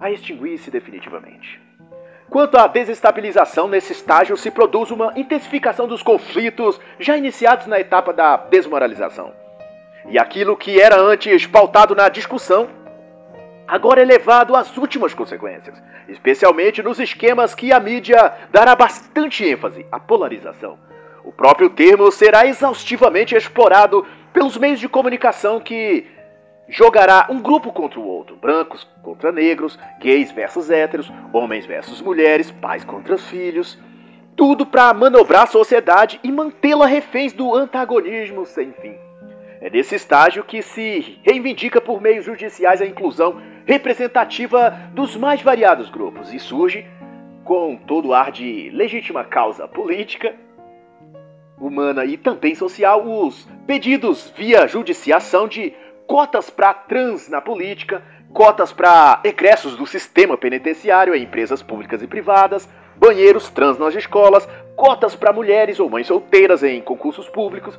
a 0.00 0.10
extinguir-se 0.10 0.70
definitivamente. 0.70 1.60
Quanto 2.30 2.58
à 2.58 2.66
desestabilização, 2.66 3.68
nesse 3.68 3.92
estágio 3.92 4.36
se 4.36 4.50
produz 4.50 4.90
uma 4.90 5.12
intensificação 5.16 5.88
dos 5.88 6.02
conflitos 6.02 6.78
já 7.00 7.16
iniciados 7.16 7.66
na 7.66 7.80
etapa 7.80 8.12
da 8.12 8.36
desmoralização. 8.36 9.32
E 10.10 10.18
aquilo 10.18 10.56
que 10.56 10.80
era 10.80 11.00
antes 11.00 11.46
pautado 11.46 11.94
na 11.94 12.08
discussão, 12.08 12.68
agora 13.66 14.02
é 14.02 14.04
levado 14.04 14.54
às 14.54 14.76
últimas 14.76 15.14
consequências, 15.14 15.82
especialmente 16.06 16.82
nos 16.82 17.00
esquemas 17.00 17.54
que 17.54 17.72
a 17.72 17.80
mídia 17.80 18.32
dará 18.50 18.76
bastante 18.76 19.44
ênfase, 19.44 19.86
a 19.90 19.98
polarização. 19.98 20.78
O 21.24 21.32
próprio 21.32 21.70
termo 21.70 22.10
será 22.12 22.46
exaustivamente 22.46 23.34
explorado 23.34 24.06
pelos 24.32 24.56
meios 24.56 24.80
de 24.80 24.88
comunicação 24.88 25.60
que 25.60 26.06
jogará 26.68 27.26
um 27.30 27.40
grupo 27.40 27.72
contra 27.72 27.98
o 27.98 28.06
outro, 28.06 28.36
brancos 28.36 28.86
contra 29.02 29.32
negros, 29.32 29.78
gays 29.98 30.30
versus 30.30 30.70
héteros, 30.70 31.10
homens 31.32 31.64
versus 31.64 32.02
mulheres, 32.02 32.50
pais 32.50 32.84
contra 32.84 33.16
filhos, 33.16 33.78
tudo 34.36 34.66
para 34.66 34.92
manobrar 34.92 35.44
a 35.44 35.46
sociedade 35.46 36.20
e 36.22 36.30
mantê-la 36.30 36.86
reféns 36.86 37.32
do 37.32 37.54
antagonismo 37.54 38.46
sem 38.46 38.72
fim. 38.72 38.94
É 39.60 39.68
nesse 39.68 39.96
estágio 39.96 40.44
que 40.44 40.62
se 40.62 41.18
reivindica 41.24 41.80
por 41.80 42.00
meios 42.00 42.24
judiciais 42.24 42.80
a 42.80 42.86
inclusão 42.86 43.40
representativa 43.66 44.70
dos 44.92 45.16
mais 45.16 45.42
variados 45.42 45.90
grupos 45.90 46.32
e 46.32 46.38
surge, 46.38 46.86
com 47.44 47.76
todo 47.76 48.12
ar 48.12 48.30
de 48.30 48.70
legítima 48.72 49.24
causa 49.24 49.66
política, 49.66 50.34
humana 51.60 52.04
e 52.04 52.16
também 52.16 52.54
social, 52.54 53.04
os 53.04 53.48
pedidos 53.66 54.32
via 54.36 54.68
judiciação 54.68 55.48
de 55.48 55.74
cotas 56.08 56.48
para 56.48 56.72
trans 56.72 57.28
na 57.28 57.38
política, 57.38 58.02
cotas 58.32 58.72
para 58.72 59.20
egressos 59.22 59.76
do 59.76 59.86
sistema 59.86 60.38
penitenciário 60.38 61.14
em 61.14 61.22
empresas 61.22 61.62
públicas 61.62 62.02
e 62.02 62.06
privadas, 62.06 62.66
banheiros 62.96 63.50
trans 63.50 63.78
nas 63.78 63.94
escolas, 63.94 64.48
cotas 64.74 65.14
para 65.14 65.34
mulheres 65.34 65.78
ou 65.78 65.90
mães 65.90 66.06
solteiras 66.06 66.62
em 66.62 66.80
concursos 66.80 67.28
públicos. 67.28 67.78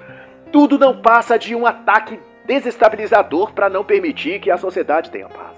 Tudo 0.51 0.77
não 0.77 1.01
passa 1.01 1.39
de 1.39 1.55
um 1.55 1.65
ataque 1.65 2.19
desestabilizador 2.45 3.51
para 3.51 3.67
não 3.67 3.83
permitir 3.83 4.39
que 4.39 4.51
a 4.51 4.57
sociedade 4.57 5.09
tenha 5.09 5.27
paz. 5.27 5.57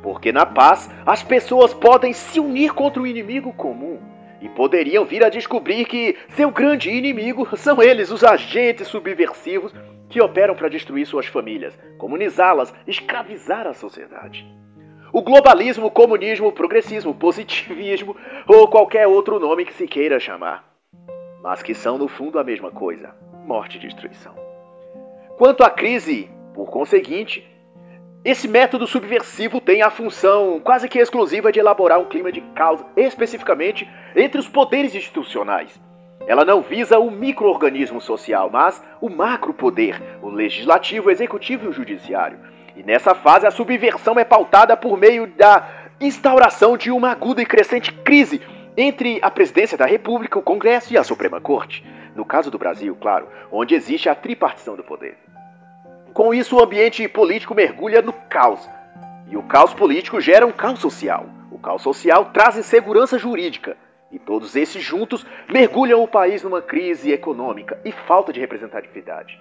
Porque 0.00 0.30
na 0.30 0.46
paz 0.46 0.88
as 1.04 1.24
pessoas 1.24 1.74
podem 1.74 2.12
se 2.12 2.38
unir 2.38 2.72
contra 2.72 3.02
o 3.02 3.06
inimigo 3.06 3.52
comum 3.52 3.98
e 4.40 4.48
poderiam 4.48 5.04
vir 5.04 5.24
a 5.24 5.28
descobrir 5.28 5.84
que 5.86 6.16
seu 6.30 6.52
grande 6.52 6.88
inimigo 6.88 7.48
são 7.56 7.82
eles, 7.82 8.12
os 8.12 8.22
agentes 8.22 8.86
subversivos 8.86 9.74
que 10.10 10.20
operam 10.20 10.54
para 10.54 10.68
destruir 10.68 11.06
suas 11.06 11.26
famílias, 11.26 11.78
comunizá-las, 11.96 12.74
escravizar 12.86 13.66
a 13.66 13.72
sociedade. 13.72 14.44
O 15.12 15.22
globalismo, 15.22 15.86
o 15.86 15.90
comunismo, 15.90 16.48
o 16.48 16.52
progressismo, 16.52 17.12
o 17.12 17.14
positivismo 17.14 18.16
ou 18.46 18.68
qualquer 18.68 19.06
outro 19.06 19.38
nome 19.38 19.64
que 19.64 19.72
se 19.72 19.86
queira 19.86 20.20
chamar, 20.20 20.64
mas 21.42 21.62
que 21.62 21.74
são 21.74 21.96
no 21.96 22.08
fundo 22.08 22.38
a 22.38 22.44
mesma 22.44 22.70
coisa: 22.70 23.14
morte 23.46 23.78
e 23.78 23.80
destruição. 23.80 24.34
Quanto 25.38 25.62
à 25.62 25.70
crise, 25.70 26.28
por 26.52 26.68
conseguinte, 26.70 27.48
esse 28.24 28.46
método 28.46 28.86
subversivo 28.86 29.60
tem 29.60 29.80
a 29.80 29.90
função 29.90 30.60
quase 30.60 30.88
que 30.88 30.98
exclusiva 30.98 31.50
de 31.50 31.58
elaborar 31.58 31.98
um 31.98 32.04
clima 32.04 32.30
de 32.30 32.42
caos, 32.54 32.84
especificamente 32.96 33.88
entre 34.14 34.38
os 34.38 34.48
poderes 34.48 34.94
institucionais 34.94 35.80
ela 36.26 36.44
não 36.44 36.60
visa 36.60 36.98
o 36.98 37.10
microorganismo 37.10 38.00
social, 38.00 38.50
mas 38.50 38.82
o 39.00 39.08
macropoder, 39.08 40.00
o 40.22 40.28
legislativo, 40.28 41.08
o 41.08 41.10
executivo 41.10 41.66
e 41.66 41.68
o 41.68 41.72
judiciário. 41.72 42.38
E 42.76 42.82
nessa 42.82 43.14
fase 43.14 43.46
a 43.46 43.50
subversão 43.50 44.18
é 44.18 44.24
pautada 44.24 44.76
por 44.76 44.96
meio 44.96 45.26
da 45.26 45.68
instauração 46.00 46.76
de 46.76 46.90
uma 46.90 47.10
aguda 47.10 47.42
e 47.42 47.46
crescente 47.46 47.92
crise 47.92 48.40
entre 48.76 49.18
a 49.22 49.30
presidência 49.30 49.76
da 49.76 49.86
República, 49.86 50.38
o 50.38 50.42
Congresso 50.42 50.92
e 50.92 50.98
a 50.98 51.04
Suprema 51.04 51.40
Corte. 51.40 51.84
No 52.14 52.24
caso 52.24 52.50
do 52.50 52.58
Brasil, 52.58 52.96
claro, 53.00 53.28
onde 53.50 53.74
existe 53.74 54.08
a 54.08 54.14
tripartição 54.14 54.76
do 54.76 54.84
poder. 54.84 55.16
Com 56.12 56.34
isso, 56.34 56.56
o 56.56 56.62
ambiente 56.62 57.06
político 57.08 57.54
mergulha 57.54 58.02
no 58.02 58.12
caos. 58.12 58.68
E 59.28 59.36
o 59.36 59.42
caos 59.42 59.72
político 59.72 60.20
gera 60.20 60.46
um 60.46 60.52
caos 60.52 60.80
social. 60.80 61.26
O 61.50 61.58
caos 61.58 61.82
social 61.82 62.26
traz 62.26 62.56
insegurança 62.56 63.18
jurídica. 63.18 63.76
E 64.10 64.18
todos 64.18 64.56
esses 64.56 64.82
juntos 64.82 65.24
mergulham 65.48 66.02
o 66.02 66.08
país 66.08 66.42
numa 66.42 66.60
crise 66.60 67.12
econômica 67.12 67.78
e 67.84 67.92
falta 67.92 68.32
de 68.32 68.40
representatividade. 68.40 69.40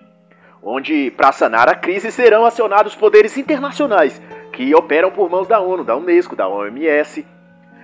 Onde, 0.62 1.10
para 1.12 1.32
sanar 1.32 1.70
a 1.70 1.76
crise, 1.76 2.12
serão 2.12 2.46
acionados 2.46 2.96
poderes 2.96 3.38
internacionais 3.38 4.22
que 4.52 4.76
operam 4.76 5.10
por 5.10 5.30
mãos 5.30 5.48
da 5.48 5.60
ONU, 5.60 5.84
da 5.84 5.96
Unesco, 5.96 6.36
da 6.36 6.48
OMS, 6.48 7.26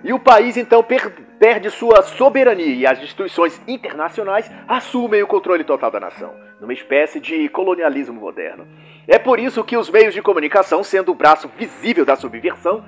e 0.04 0.14
o 0.14 0.20
país 0.20 0.58
então 0.58 0.84
per 0.84 1.12
perde 1.40 1.70
sua 1.70 2.02
soberania 2.02 2.74
e 2.74 2.88
as 2.88 3.02
instituições 3.02 3.62
internacionais 3.68 4.50
assumem 4.68 5.22
o 5.22 5.28
controle 5.28 5.64
total 5.64 5.92
da 5.92 6.00
nação, 6.00 6.34
numa 6.62 6.74
espécie 6.74 7.20
de 7.20 7.50
colonialismo 7.50 8.20
moderno. 8.20 8.68
É 9.08 9.20
por 9.20 9.40
isso 9.40 9.64
que 9.64 9.76
os 9.76 9.90
meios 9.90 10.14
de 10.14 10.22
comunicação, 10.22 10.84
sendo 10.84 11.12
o 11.12 11.16
braço 11.16 11.50
visível 11.58 12.06
da 12.06 12.16
subversão, 12.16 12.86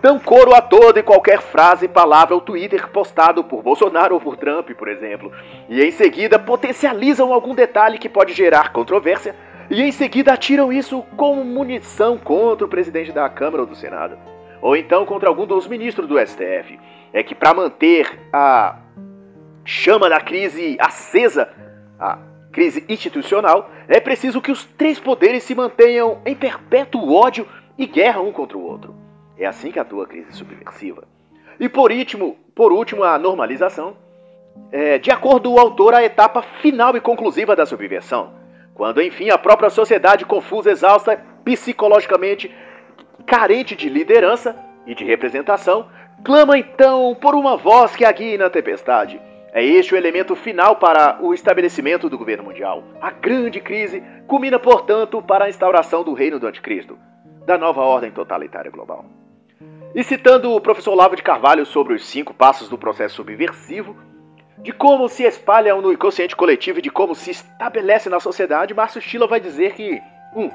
dão 0.00 0.18
coro 0.18 0.54
a 0.54 0.62
toda 0.62 1.00
e 1.00 1.02
qualquer 1.02 1.40
frase, 1.40 1.86
palavra 1.86 2.34
ou 2.34 2.40
Twitter 2.40 2.88
postado 2.88 3.44
por 3.44 3.62
Bolsonaro 3.62 4.14
ou 4.14 4.20
por 4.20 4.36
Trump, 4.36 4.70
por 4.70 4.88
exemplo, 4.88 5.30
e 5.68 5.82
em 5.82 5.90
seguida 5.90 6.38
potencializam 6.38 7.32
algum 7.32 7.54
detalhe 7.54 7.98
que 7.98 8.08
pode 8.08 8.32
gerar 8.32 8.72
controvérsia 8.72 9.34
e 9.70 9.82
em 9.82 9.92
seguida 9.92 10.32
atiram 10.32 10.72
isso 10.72 11.04
como 11.16 11.44
munição 11.44 12.18
contra 12.18 12.66
o 12.66 12.68
presidente 12.68 13.12
da 13.12 13.28
Câmara 13.28 13.62
ou 13.62 13.68
do 13.68 13.76
Senado, 13.76 14.18
ou 14.60 14.76
então 14.76 15.06
contra 15.06 15.28
algum 15.28 15.46
dos 15.46 15.68
ministros 15.68 16.08
do 16.08 16.18
STF. 16.18 16.78
É 17.12 17.22
que 17.22 17.34
para 17.34 17.54
manter 17.54 18.28
a 18.32 18.78
chama 19.64 20.08
da 20.08 20.20
crise 20.20 20.76
acesa, 20.80 21.48
a 21.98 22.18
crise 22.50 22.84
institucional, 22.88 23.70
é 23.86 24.00
preciso 24.00 24.40
que 24.40 24.50
os 24.50 24.64
três 24.64 24.98
poderes 24.98 25.44
se 25.44 25.54
mantenham 25.54 26.20
em 26.24 26.34
perpétuo 26.34 27.12
ódio 27.12 27.46
e 27.78 27.86
guerra 27.86 28.20
um 28.20 28.32
contra 28.32 28.58
o 28.58 28.62
outro. 28.62 28.99
É 29.40 29.46
assim 29.46 29.72
que 29.72 29.78
atua 29.78 30.04
a 30.04 30.06
crise 30.06 30.30
subversiva. 30.32 31.04
E 31.58 31.66
por 31.66 31.90
último, 31.90 32.36
por 32.54 32.72
último 32.72 33.02
a 33.02 33.18
normalização. 33.18 33.96
É, 34.70 34.98
de 34.98 35.10
acordo 35.10 35.48
com 35.48 35.56
o 35.56 35.58
autor, 35.58 35.94
a 35.94 36.04
etapa 36.04 36.42
final 36.60 36.94
e 36.94 37.00
conclusiva 37.00 37.56
da 37.56 37.64
subversão, 37.64 38.34
quando 38.74 39.00
enfim 39.00 39.30
a 39.30 39.38
própria 39.38 39.70
sociedade 39.70 40.26
confusa, 40.26 40.70
exausta, 40.70 41.16
psicologicamente 41.44 42.54
carente 43.26 43.74
de 43.74 43.88
liderança 43.88 44.54
e 44.86 44.94
de 44.94 45.04
representação, 45.04 45.88
clama 46.22 46.58
então 46.58 47.14
por 47.14 47.34
uma 47.34 47.56
voz 47.56 47.96
que 47.96 48.04
a 48.04 48.12
guie 48.12 48.36
na 48.36 48.50
tempestade. 48.50 49.20
É 49.52 49.64
este 49.64 49.94
o 49.94 49.96
elemento 49.96 50.36
final 50.36 50.76
para 50.76 51.18
o 51.22 51.32
estabelecimento 51.32 52.08
do 52.08 52.18
governo 52.18 52.44
mundial. 52.44 52.84
A 53.00 53.10
grande 53.10 53.60
crise 53.60 54.02
culmina, 54.26 54.58
portanto, 54.58 55.22
para 55.22 55.46
a 55.46 55.48
instauração 55.48 56.04
do 56.04 56.12
reino 56.12 56.38
do 56.38 56.46
anticristo, 56.46 56.98
da 57.46 57.56
nova 57.56 57.80
ordem 57.80 58.10
totalitária 58.10 58.70
global. 58.70 59.19
E 59.92 60.04
citando 60.04 60.52
o 60.52 60.60
professor 60.60 60.94
Lavo 60.94 61.16
de 61.16 61.22
Carvalho 61.22 61.66
sobre 61.66 61.94
os 61.94 62.06
cinco 62.06 62.32
passos 62.32 62.68
do 62.68 62.78
processo 62.78 63.16
subversivo, 63.16 63.96
de 64.58 64.72
como 64.72 65.08
se 65.08 65.24
espalham 65.24 65.82
no 65.82 65.92
inconsciente 65.92 66.36
coletivo 66.36 66.78
e 66.78 66.82
de 66.82 66.90
como 66.90 67.12
se 67.12 67.32
estabelece 67.32 68.08
na 68.08 68.20
sociedade, 68.20 68.72
Márcio 68.72 69.00
Stila 69.00 69.26
vai 69.26 69.40
dizer 69.40 69.74
que 69.74 70.00
1. 70.36 70.42
Um, 70.42 70.50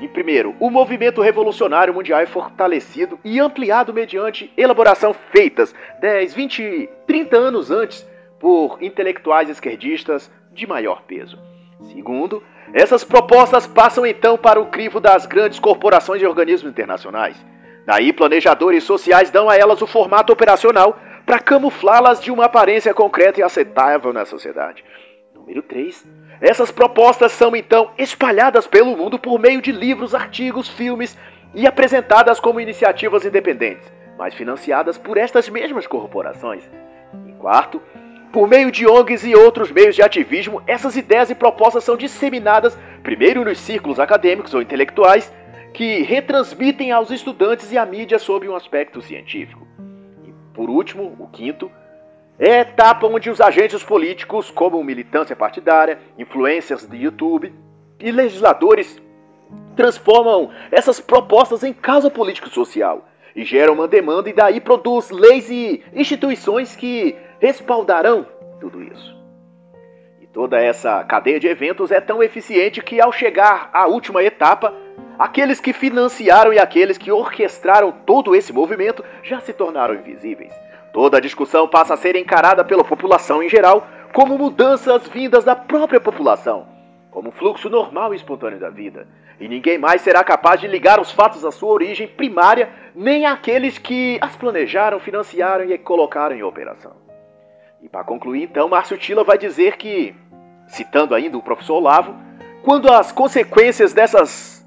em 0.00 0.08
primeiro, 0.08 0.54
o 0.60 0.68
movimento 0.68 1.22
revolucionário 1.22 1.94
mundial 1.94 2.20
é 2.20 2.26
fortalecido 2.26 3.18
e 3.24 3.40
ampliado 3.40 3.94
mediante 3.94 4.52
elaboração 4.58 5.14
feitas 5.14 5.74
10, 6.00 6.34
20, 6.34 6.88
30 7.06 7.36
anos 7.36 7.70
antes 7.70 8.06
por 8.38 8.76
intelectuais 8.82 9.48
esquerdistas 9.48 10.30
de 10.52 10.66
maior 10.66 11.02
peso. 11.02 11.38
Segundo, 11.94 12.42
essas 12.74 13.04
propostas 13.04 13.66
passam 13.66 14.04
então 14.04 14.36
para 14.36 14.60
o 14.60 14.66
crivo 14.66 15.00
das 15.00 15.24
grandes 15.24 15.58
corporações 15.58 16.20
e 16.20 16.26
organismos 16.26 16.70
internacionais 16.70 17.42
Daí, 17.88 18.12
planejadores 18.12 18.84
sociais 18.84 19.30
dão 19.30 19.48
a 19.48 19.56
elas 19.56 19.80
o 19.80 19.86
formato 19.86 20.30
operacional 20.30 21.00
para 21.24 21.38
camuflá-las 21.38 22.20
de 22.20 22.30
uma 22.30 22.44
aparência 22.44 22.92
concreta 22.92 23.40
e 23.40 23.42
aceitável 23.42 24.12
na 24.12 24.26
sociedade. 24.26 24.84
Número 25.34 25.62
3. 25.62 26.06
Essas 26.38 26.70
propostas 26.70 27.32
são 27.32 27.56
então 27.56 27.90
espalhadas 27.96 28.66
pelo 28.66 28.94
mundo 28.94 29.18
por 29.18 29.38
meio 29.38 29.62
de 29.62 29.72
livros, 29.72 30.14
artigos, 30.14 30.68
filmes 30.68 31.16
e 31.54 31.66
apresentadas 31.66 32.38
como 32.38 32.60
iniciativas 32.60 33.24
independentes, 33.24 33.90
mas 34.18 34.34
financiadas 34.34 34.98
por 34.98 35.16
estas 35.16 35.48
mesmas 35.48 35.86
corporações. 35.86 36.70
E 37.26 37.32
quarto, 37.40 37.80
por 38.30 38.46
meio 38.46 38.70
de 38.70 38.86
ONGs 38.86 39.24
e 39.24 39.34
outros 39.34 39.72
meios 39.72 39.96
de 39.96 40.02
ativismo, 40.02 40.62
essas 40.66 40.94
ideias 40.94 41.30
e 41.30 41.34
propostas 41.34 41.84
são 41.84 41.96
disseminadas 41.96 42.78
primeiro 43.02 43.46
nos 43.46 43.56
círculos 43.56 43.98
acadêmicos 43.98 44.52
ou 44.52 44.60
intelectuais 44.60 45.32
que 45.72 46.02
retransmitem 46.02 46.92
aos 46.92 47.10
estudantes 47.10 47.70
e 47.72 47.78
à 47.78 47.84
mídia 47.84 48.18
sobre 48.18 48.48
um 48.48 48.54
aspecto 48.54 49.00
científico. 49.00 49.66
E, 50.26 50.32
por 50.54 50.68
último, 50.70 51.16
o 51.18 51.28
quinto, 51.28 51.70
é 52.38 52.58
a 52.58 52.60
etapa 52.60 53.06
onde 53.06 53.30
os 53.30 53.40
agentes 53.40 53.82
políticos, 53.82 54.50
como 54.50 54.82
militância 54.84 55.34
partidária, 55.34 55.98
influencers 56.16 56.86
de 56.86 56.96
YouTube 56.96 57.52
e 57.98 58.12
legisladores, 58.12 59.00
transformam 59.74 60.50
essas 60.70 61.00
propostas 61.00 61.64
em 61.64 61.72
causa 61.72 62.10
político-social 62.10 63.08
e 63.34 63.44
geram 63.44 63.74
uma 63.74 63.88
demanda 63.88 64.28
e 64.28 64.32
daí 64.32 64.60
produz 64.60 65.10
leis 65.10 65.50
e 65.50 65.82
instituições 65.94 66.76
que 66.76 67.16
respaldarão 67.40 68.26
tudo 68.60 68.82
isso. 68.82 69.16
E 70.20 70.26
toda 70.26 70.60
essa 70.60 71.02
cadeia 71.04 71.40
de 71.40 71.46
eventos 71.46 71.90
é 71.90 72.00
tão 72.00 72.22
eficiente 72.22 72.82
que 72.82 73.00
ao 73.00 73.12
chegar 73.12 73.70
à 73.72 73.86
última 73.86 74.22
etapa, 74.22 74.74
Aqueles 75.18 75.60
que 75.60 75.72
financiaram 75.72 76.52
e 76.52 76.58
aqueles 76.58 76.96
que 76.96 77.10
orquestraram 77.10 77.90
todo 77.90 78.36
esse 78.36 78.52
movimento 78.52 79.04
já 79.22 79.40
se 79.40 79.52
tornaram 79.52 79.94
invisíveis. 79.94 80.52
Toda 80.92 81.18
a 81.18 81.20
discussão 81.20 81.66
passa 81.66 81.94
a 81.94 81.96
ser 81.96 82.16
encarada 82.16 82.64
pela 82.64 82.84
população 82.84 83.42
em 83.42 83.48
geral 83.48 83.86
como 84.12 84.38
mudanças 84.38 85.06
vindas 85.08 85.44
da 85.44 85.54
própria 85.54 86.00
população, 86.00 86.66
como 87.10 87.28
um 87.28 87.32
fluxo 87.32 87.68
normal 87.68 88.12
e 88.12 88.16
espontâneo 88.16 88.58
da 88.58 88.70
vida. 88.70 89.06
E 89.40 89.46
ninguém 89.46 89.78
mais 89.78 90.02
será 90.02 90.24
capaz 90.24 90.60
de 90.60 90.66
ligar 90.66 91.00
os 91.00 91.12
fatos 91.12 91.44
à 91.44 91.50
sua 91.50 91.72
origem 91.72 92.08
primária, 92.08 92.68
nem 92.94 93.26
aqueles 93.26 93.78
que 93.78 94.18
as 94.20 94.34
planejaram, 94.34 94.98
financiaram 94.98 95.64
e 95.64 95.78
colocaram 95.78 96.34
em 96.34 96.42
operação. 96.42 96.92
E 97.80 97.88
para 97.88 98.02
concluir, 98.02 98.42
então, 98.42 98.68
Márcio 98.68 98.98
Tila 98.98 99.22
vai 99.22 99.38
dizer 99.38 99.76
que, 99.76 100.14
citando 100.66 101.14
ainda 101.14 101.38
o 101.38 101.42
professor 101.42 101.74
Olavo, 101.74 102.16
quando 102.64 102.92
as 102.92 103.12
consequências 103.12 103.92
dessas 103.92 104.57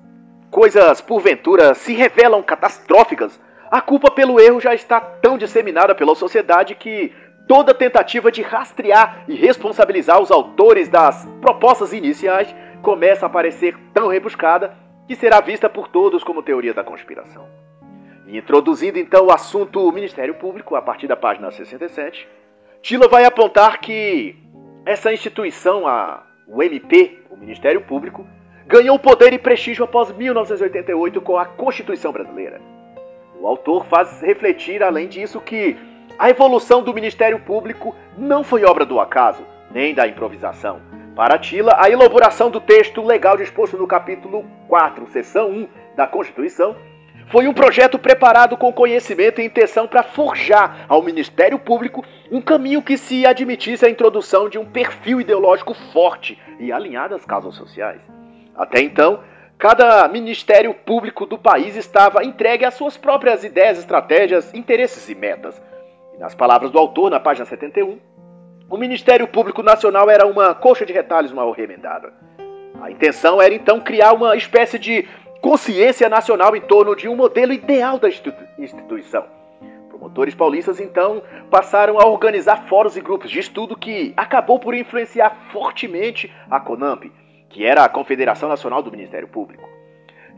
coisas 0.51 0.99
porventura 0.99 1.73
se 1.73 1.93
revelam 1.93 2.43
catastróficas, 2.43 3.39
a 3.71 3.79
culpa 3.79 4.11
pelo 4.11 4.39
erro 4.39 4.59
já 4.59 4.75
está 4.75 4.99
tão 4.99 5.37
disseminada 5.37 5.95
pela 5.95 6.13
sociedade 6.13 6.75
que 6.75 7.13
toda 7.47 7.73
tentativa 7.73 8.29
de 8.29 8.41
rastrear 8.41 9.23
e 9.29 9.33
responsabilizar 9.33 10.21
os 10.21 10.29
autores 10.29 10.89
das 10.89 11.25
propostas 11.39 11.93
iniciais 11.93 12.53
começa 12.81 13.25
a 13.25 13.29
parecer 13.29 13.77
tão 13.93 14.09
rebuscada 14.09 14.75
que 15.07 15.15
será 15.15 15.39
vista 15.39 15.69
por 15.69 15.87
todos 15.87 16.23
como 16.23 16.43
teoria 16.43 16.73
da 16.73 16.83
conspiração. 16.83 17.47
Introduzindo 18.27 18.99
então 18.99 19.27
o 19.27 19.31
assunto 19.31 19.91
Ministério 19.91 20.35
Público, 20.35 20.75
a 20.75 20.81
partir 20.81 21.07
da 21.07 21.15
página 21.15 21.49
67, 21.49 22.27
Tila 22.81 23.07
vai 23.07 23.23
apontar 23.23 23.79
que 23.79 24.35
essa 24.85 25.13
instituição, 25.13 25.87
a, 25.87 26.23
o 26.47 26.61
MP, 26.61 27.19
o 27.29 27.37
Ministério 27.37 27.81
Público, 27.81 28.25
ganhou 28.67 28.97
poder 28.99 29.33
e 29.33 29.37
prestígio 29.37 29.85
após 29.85 30.11
1988 30.11 31.21
com 31.21 31.37
a 31.37 31.45
Constituição 31.45 32.11
Brasileira. 32.11 32.61
O 33.39 33.47
autor 33.47 33.85
faz 33.85 34.21
refletir, 34.21 34.83
além 34.83 35.07
disso, 35.07 35.41
que 35.41 35.75
a 36.17 36.29
evolução 36.29 36.83
do 36.83 36.93
Ministério 36.93 37.39
Público 37.39 37.95
não 38.17 38.43
foi 38.43 38.63
obra 38.63 38.85
do 38.85 38.99
acaso, 38.99 39.43
nem 39.71 39.93
da 39.93 40.07
improvisação. 40.07 40.79
Para 41.15 41.39
Tila, 41.39 41.75
a 41.77 41.89
elaboração 41.89 42.49
do 42.49 42.61
texto 42.61 43.01
legal 43.01 43.35
disposto 43.35 43.77
no 43.77 43.87
capítulo 43.87 44.45
4, 44.67 45.07
seção 45.07 45.49
1 45.49 45.67
da 45.95 46.07
Constituição, 46.07 46.75
foi 47.31 47.47
um 47.47 47.53
projeto 47.53 47.97
preparado 47.97 48.57
com 48.57 48.71
conhecimento 48.73 49.41
e 49.41 49.45
intenção 49.45 49.87
para 49.87 50.03
forjar 50.03 50.85
ao 50.87 51.01
Ministério 51.01 51.57
Público 51.57 52.03
um 52.29 52.41
caminho 52.41 52.81
que 52.81 52.97
se 52.97 53.25
admitisse 53.25 53.85
a 53.85 53.89
introdução 53.89 54.49
de 54.49 54.57
um 54.57 54.65
perfil 54.65 55.19
ideológico 55.19 55.73
forte 55.73 56.37
e 56.59 56.71
alinhado 56.71 57.15
às 57.15 57.25
causas 57.25 57.55
sociais. 57.55 58.01
Até 58.55 58.81
então, 58.81 59.19
cada 59.57 60.07
ministério 60.07 60.73
público 60.73 61.25
do 61.25 61.37
país 61.37 61.75
estava 61.75 62.23
entregue 62.23 62.65
às 62.65 62.73
suas 62.73 62.97
próprias 62.97 63.43
ideias, 63.43 63.77
estratégias, 63.77 64.53
interesses 64.53 65.09
e 65.09 65.15
metas. 65.15 65.61
E 66.15 66.17
nas 66.17 66.35
palavras 66.35 66.71
do 66.71 66.79
autor, 66.79 67.09
na 67.09 67.19
página 67.19 67.45
71, 67.45 67.99
o 68.69 68.77
Ministério 68.77 69.27
Público 69.27 69.61
Nacional 69.61 70.09
era 70.09 70.25
uma 70.25 70.55
coxa 70.55 70.85
de 70.85 70.93
retalhos 70.93 71.31
mal 71.31 71.51
remendada. 71.51 72.13
A 72.81 72.89
intenção 72.89 73.41
era 73.41 73.53
então 73.53 73.79
criar 73.79 74.13
uma 74.13 74.35
espécie 74.35 74.79
de 74.79 75.07
consciência 75.41 76.07
nacional 76.07 76.55
em 76.55 76.61
torno 76.61 76.95
de 76.95 77.09
um 77.09 77.15
modelo 77.15 77.51
ideal 77.51 77.99
da 77.99 78.07
instituição. 78.57 79.25
Promotores 79.89 80.33
paulistas 80.33 80.79
então 80.79 81.21
passaram 81.49 81.99
a 81.99 82.05
organizar 82.05 82.67
fóruns 82.67 82.95
e 82.95 83.01
grupos 83.01 83.29
de 83.29 83.39
estudo 83.39 83.75
que 83.75 84.13
acabou 84.15 84.57
por 84.59 84.73
influenciar 84.73 85.35
fortemente 85.51 86.33
a 86.49 86.59
CONAMP, 86.59 87.11
que 87.51 87.65
era 87.65 87.83
a 87.83 87.89
Confederação 87.89 88.49
Nacional 88.49 88.81
do 88.81 88.91
Ministério 88.91 89.27
Público, 89.27 89.69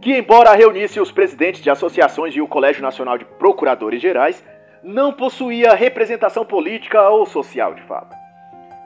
que, 0.02 0.18
embora 0.18 0.54
reunisse 0.54 1.00
os 1.00 1.12
presidentes 1.12 1.62
de 1.62 1.70
associações 1.70 2.36
e 2.36 2.42
o 2.42 2.48
Colégio 2.48 2.82
Nacional 2.82 3.18
de 3.18 3.26
Procuradores 3.26 4.02
Gerais, 4.02 4.44
não 4.84 5.14
possuía 5.14 5.76
representação 5.76 6.44
política 6.44 7.10
ou 7.10 7.26
social 7.26 7.74
de 7.74 7.82
fato. 7.84 8.14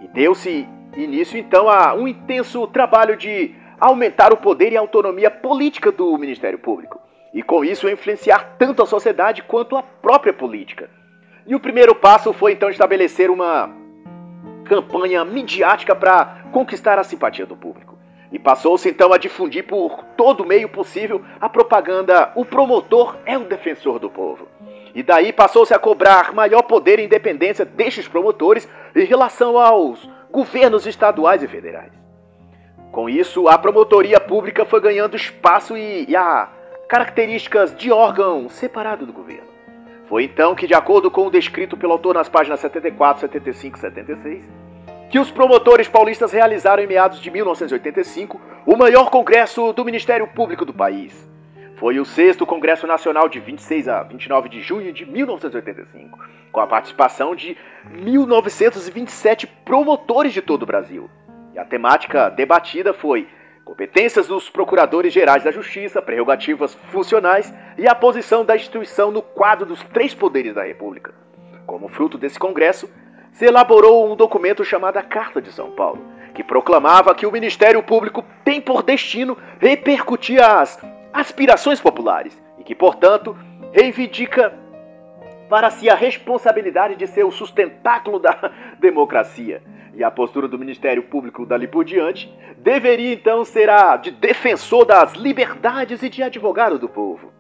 E 0.02 0.08
deu-se 0.10 0.68
início 0.96 1.40
então 1.40 1.68
a 1.68 1.96
um 1.96 2.08
intenso 2.08 2.68
trabalho 2.68 3.18
de 3.18 3.56
aumentar 3.80 4.32
o 4.32 4.38
poder 4.38 4.72
e 4.74 4.78
a 4.78 4.80
autonomia 4.80 5.32
política 5.32 5.92
do 5.92 6.18
Ministério 6.18 6.60
Público, 6.60 7.00
e 7.34 7.42
com 7.42 7.64
isso 7.64 7.90
influenciar 7.90 8.56
tanto 8.58 8.84
a 8.84 8.86
sociedade 8.86 9.42
quanto 9.42 9.76
a 9.76 9.82
própria 9.82 10.34
política. 10.34 10.90
E 11.48 11.56
o 11.56 11.60
primeiro 11.60 11.96
passo 11.96 12.34
foi 12.34 12.52
então 12.52 12.70
estabelecer 12.70 13.32
uma 13.32 13.70
campanha 14.66 15.24
midiática 15.24 15.96
para 15.96 16.44
conquistar 16.52 17.00
a 17.00 17.04
simpatia 17.04 17.46
do 17.46 17.56
público. 17.56 17.97
E 18.32 18.38
passou-se 18.38 18.90
então 18.90 19.14
a 19.14 19.18
difundir 19.18 19.66
por 19.66 20.04
todo 20.18 20.46
meio 20.46 20.68
possível 20.68 21.22
a 21.40 21.48
propaganda: 21.48 22.32
o 22.36 22.44
promotor 22.44 23.18
é 23.26 23.38
o 23.38 23.46
defensor 23.46 24.00
do 24.00 24.10
povo. 24.10 24.48
E 24.94 25.04
daí 25.04 25.32
passou-se 25.32 25.74
a 25.74 25.80
cobrar 25.80 26.34
maior 26.34 26.64
poder 26.64 27.00
e 27.00 27.06
independência 27.06 27.64
destes 27.64 28.08
promotores 28.08 28.68
em 28.96 29.06
relação 29.06 29.58
aos 29.58 30.10
governos 30.32 30.86
estaduais 30.86 31.44
e 31.44 31.48
federais. 31.48 31.92
Com 32.92 33.10
isso, 33.10 33.48
a 33.48 33.58
promotoria 33.58 34.20
pública 34.20 34.66
foi 34.66 34.82
ganhando 34.82 35.16
espaço 35.16 35.78
e, 35.78 36.06
e 36.10 36.16
a 36.16 36.50
características 36.88 37.76
de 37.76 37.92
órgão 37.92 38.50
separado 38.50 39.06
do 39.06 39.14
governo. 39.14 39.48
Foi 40.08 40.24
então 40.24 40.56
que, 40.56 40.66
de 40.66 40.74
acordo 40.74 41.12
com 41.12 41.28
o 41.28 41.32
descrito 41.32 41.76
pelo 41.76 41.92
autor 41.94 42.16
nas 42.16 42.30
páginas 42.30 42.62
74, 42.62 43.22
75 43.22 43.78
e 43.78 43.82
76, 43.82 44.50
que 45.10 45.20
os 45.20 45.32
promotores 45.32 45.88
paulistas 45.88 46.32
realizaram 46.32 46.84
em 46.84 46.88
meados 46.88 47.22
de 47.22 47.32
1985 47.32 48.40
o 48.66 48.76
maior 48.76 49.10
congresso 49.10 49.72
do 49.72 49.86
Ministério 49.86 50.28
Público 50.28 50.66
do 50.66 50.74
país. 50.74 51.28
Foi 51.78 52.00
o 52.00 52.06
sexto 52.06 52.46
Congresso 52.46 52.88
Nacional 52.88 53.30
de 53.30 53.40
26 53.40 53.88
a 53.88 54.04
29 54.04 54.50
de 54.50 54.62
junho 54.62 54.92
de 54.92 55.06
1985, 55.06 56.20
com 56.52 56.60
a 56.60 56.68
participação 56.68 57.36
de 57.36 57.56
1927 57.92 59.46
promotores 59.46 60.34
de 60.34 60.42
todo 60.42 60.64
o 60.64 60.66
Brasil. 60.66 61.10
E 61.54 61.60
a 61.60 61.64
temática 61.64 62.30
debatida 62.30 62.94
foi 62.94 63.28
competências 63.64 64.28
dos 64.28 64.50
procuradores 64.50 65.14
gerais 65.14 65.44
da 65.44 65.52
Justiça, 65.52 66.02
prerrogativas 66.02 66.74
funcionais 66.90 67.54
e 67.78 67.88
a 67.88 67.94
posição 67.94 68.44
da 68.44 68.56
instituição 68.56 69.12
no 69.12 69.22
quadro 69.22 69.66
dos 69.66 69.84
três 69.84 70.16
poderes 70.16 70.56
da 70.56 70.64
República. 70.64 71.14
Como 71.66 71.90
fruto 71.90 72.18
desse 72.18 72.40
congresso, 72.40 72.90
se 73.38 73.46
elaborou 73.46 74.12
um 74.12 74.16
documento 74.16 74.66
chamado 74.66 75.02
Carta 75.04 75.40
de 75.40 75.52
São 75.52 75.70
Paulo, 75.70 76.02
que 76.34 76.44
proclamava 76.44 77.14
que 77.14 77.28
o 77.28 77.32
Ministério 77.32 77.84
Público 77.84 78.26
tem 78.44 78.60
por 78.60 78.82
destino 78.82 79.38
repercutir 79.60 80.44
as 80.44 80.84
aspirações 81.14 81.80
populares 81.80 82.36
e 82.58 82.64
que, 82.64 82.74
portanto, 82.74 83.38
reivindica 83.72 84.58
para 85.48 85.70
si 85.70 85.88
a 85.88 85.94
responsabilidade 85.94 86.96
de 86.96 87.06
ser 87.06 87.26
o 87.26 87.32
sustentáculo 87.32 88.18
da 88.18 88.52
democracia 88.82 89.62
e 89.94 90.04
a 90.04 90.10
postura 90.10 90.48
do 90.48 90.58
Ministério 90.58 91.04
Público 91.04 91.46
dali 91.46 91.68
por 91.68 91.86
diante 91.86 92.36
deveria 92.58 93.14
então 93.14 93.46
ser 93.46 93.70
a 93.70 93.98
de 93.98 94.10
defensor 94.10 94.84
das 94.84 95.14
liberdades 95.14 96.02
e 96.02 96.10
de 96.10 96.24
advogado 96.24 96.80
do 96.80 96.90
povo. 96.90 97.32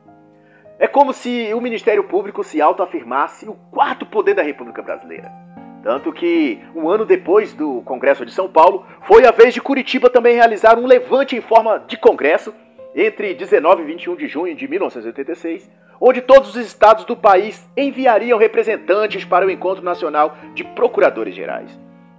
É 0.77 0.87
como 0.87 1.11
se 1.11 1.51
o 1.55 1.59
Ministério 1.59 2.03
Público 2.03 2.43
se 2.43 2.61
autoafirmasse 2.61 3.49
o 3.49 3.55
quarto 3.71 4.05
poder 4.05 4.35
da 4.35 4.43
República 4.43 4.83
Brasileira. 4.83 5.46
Tanto 5.87 6.11
que, 6.11 6.59
um 6.75 6.89
ano 6.89 7.05
depois 7.05 7.53
do 7.53 7.81
Congresso 7.83 8.25
de 8.25 8.33
São 8.33 8.49
Paulo, 8.49 8.85
foi 9.03 9.25
a 9.25 9.31
vez 9.31 9.53
de 9.53 9.61
Curitiba 9.61 10.09
também 10.09 10.35
realizar 10.35 10.77
um 10.77 10.85
levante 10.85 11.33
em 11.33 11.39
forma 11.39 11.81
de 11.87 11.95
congresso 11.95 12.53
entre 12.93 13.33
19 13.33 13.83
e 13.83 13.85
21 13.85 14.17
de 14.17 14.27
junho 14.27 14.53
de 14.53 14.67
1986, 14.67 15.71
onde 16.01 16.19
todos 16.19 16.49
os 16.49 16.57
estados 16.57 17.05
do 17.05 17.15
país 17.15 17.65
enviariam 17.77 18.37
representantes 18.37 19.23
para 19.23 19.45
o 19.45 19.49
Encontro 19.49 19.81
Nacional 19.81 20.35
de 20.53 20.65
Procuradores 20.65 21.33
Gerais. 21.33 21.71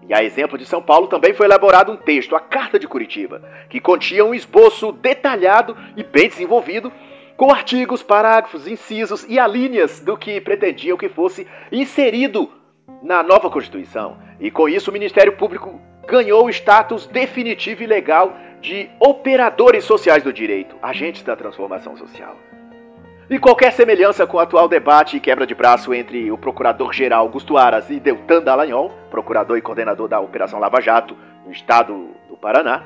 E 0.08 0.14
a 0.14 0.24
exemplo 0.24 0.56
de 0.56 0.64
São 0.64 0.80
Paulo 0.80 1.06
também 1.06 1.34
foi 1.34 1.44
elaborado 1.44 1.92
um 1.92 1.96
texto, 1.98 2.34
a 2.34 2.40
Carta 2.40 2.78
de 2.78 2.88
Curitiba, 2.88 3.42
que 3.68 3.80
continha 3.80 4.24
um 4.24 4.32
esboço 4.32 4.92
detalhado 4.92 5.76
e 5.94 6.02
bem 6.02 6.26
desenvolvido, 6.26 6.90
com 7.36 7.52
artigos, 7.52 8.02
parágrafos, 8.02 8.66
incisos 8.66 9.26
e 9.28 9.38
alíneas 9.38 10.00
do 10.00 10.16
que 10.16 10.40
pretendiam 10.40 10.96
que 10.96 11.10
fosse 11.10 11.46
inserido 11.70 12.50
na 13.02 13.22
nova 13.22 13.50
Constituição. 13.50 14.16
E 14.40 14.50
com 14.50 14.68
isso 14.68 14.90
o 14.90 14.92
Ministério 14.92 15.36
Público 15.36 15.80
ganhou 16.06 16.46
o 16.46 16.50
status 16.50 17.06
definitivo 17.06 17.82
e 17.82 17.86
legal 17.86 18.34
de 18.60 18.90
operadores 18.98 19.84
sociais 19.84 20.22
do 20.22 20.32
direito, 20.32 20.76
agentes 20.82 21.22
da 21.22 21.36
transformação 21.36 21.96
social. 21.96 22.36
E 23.30 23.38
qualquer 23.38 23.72
semelhança 23.72 24.26
com 24.26 24.38
o 24.38 24.40
atual 24.40 24.68
debate 24.68 25.18
e 25.18 25.20
quebra 25.20 25.46
de 25.46 25.54
braço 25.54 25.92
entre 25.92 26.30
o 26.30 26.38
procurador-geral 26.38 27.20
Augusto 27.20 27.58
Aras 27.58 27.90
e 27.90 28.00
Deltan 28.00 28.42
Dallagnol, 28.42 28.90
procurador 29.10 29.58
e 29.58 29.62
coordenador 29.62 30.08
da 30.08 30.18
Operação 30.18 30.58
Lava 30.58 30.80
Jato 30.80 31.14
no 31.44 31.52
estado 31.52 32.08
do 32.26 32.38
Paraná, 32.38 32.84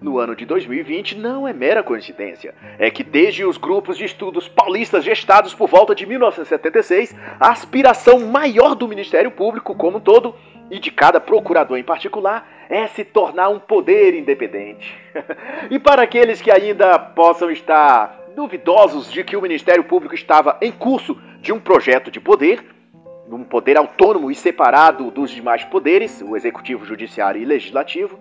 no 0.00 0.18
ano 0.18 0.34
de 0.34 0.46
2020 0.46 1.16
não 1.16 1.46
é 1.46 1.52
mera 1.52 1.82
coincidência. 1.82 2.54
É 2.78 2.90
que 2.90 3.04
desde 3.04 3.44
os 3.44 3.56
grupos 3.56 3.96
de 3.96 4.04
estudos 4.04 4.48
paulistas 4.48 5.04
gestados 5.04 5.54
por 5.54 5.68
volta 5.68 5.94
de 5.94 6.06
1976, 6.06 7.14
a 7.38 7.50
aspiração 7.50 8.20
maior 8.20 8.74
do 8.74 8.88
Ministério 8.88 9.30
Público 9.30 9.74
como 9.74 9.98
um 9.98 10.00
todo 10.00 10.34
e 10.70 10.78
de 10.78 10.90
cada 10.90 11.20
procurador 11.20 11.76
em 11.76 11.84
particular 11.84 12.48
é 12.68 12.86
se 12.86 13.04
tornar 13.04 13.48
um 13.48 13.58
poder 13.58 14.14
independente. 14.14 14.96
e 15.70 15.78
para 15.78 16.02
aqueles 16.02 16.40
que 16.40 16.50
ainda 16.50 16.98
possam 16.98 17.50
estar 17.50 18.20
duvidosos 18.36 19.10
de 19.10 19.24
que 19.24 19.36
o 19.36 19.42
Ministério 19.42 19.82
Público 19.84 20.14
estava 20.14 20.56
em 20.62 20.70
curso 20.70 21.20
de 21.40 21.52
um 21.52 21.58
projeto 21.58 22.10
de 22.10 22.20
poder, 22.20 22.64
um 23.28 23.44
poder 23.44 23.76
autônomo 23.76 24.30
e 24.30 24.34
separado 24.34 25.10
dos 25.10 25.30
demais 25.30 25.64
poderes, 25.64 26.22
o 26.22 26.36
executivo, 26.36 26.84
judiciário 26.84 27.40
e 27.40 27.44
legislativo, 27.44 28.18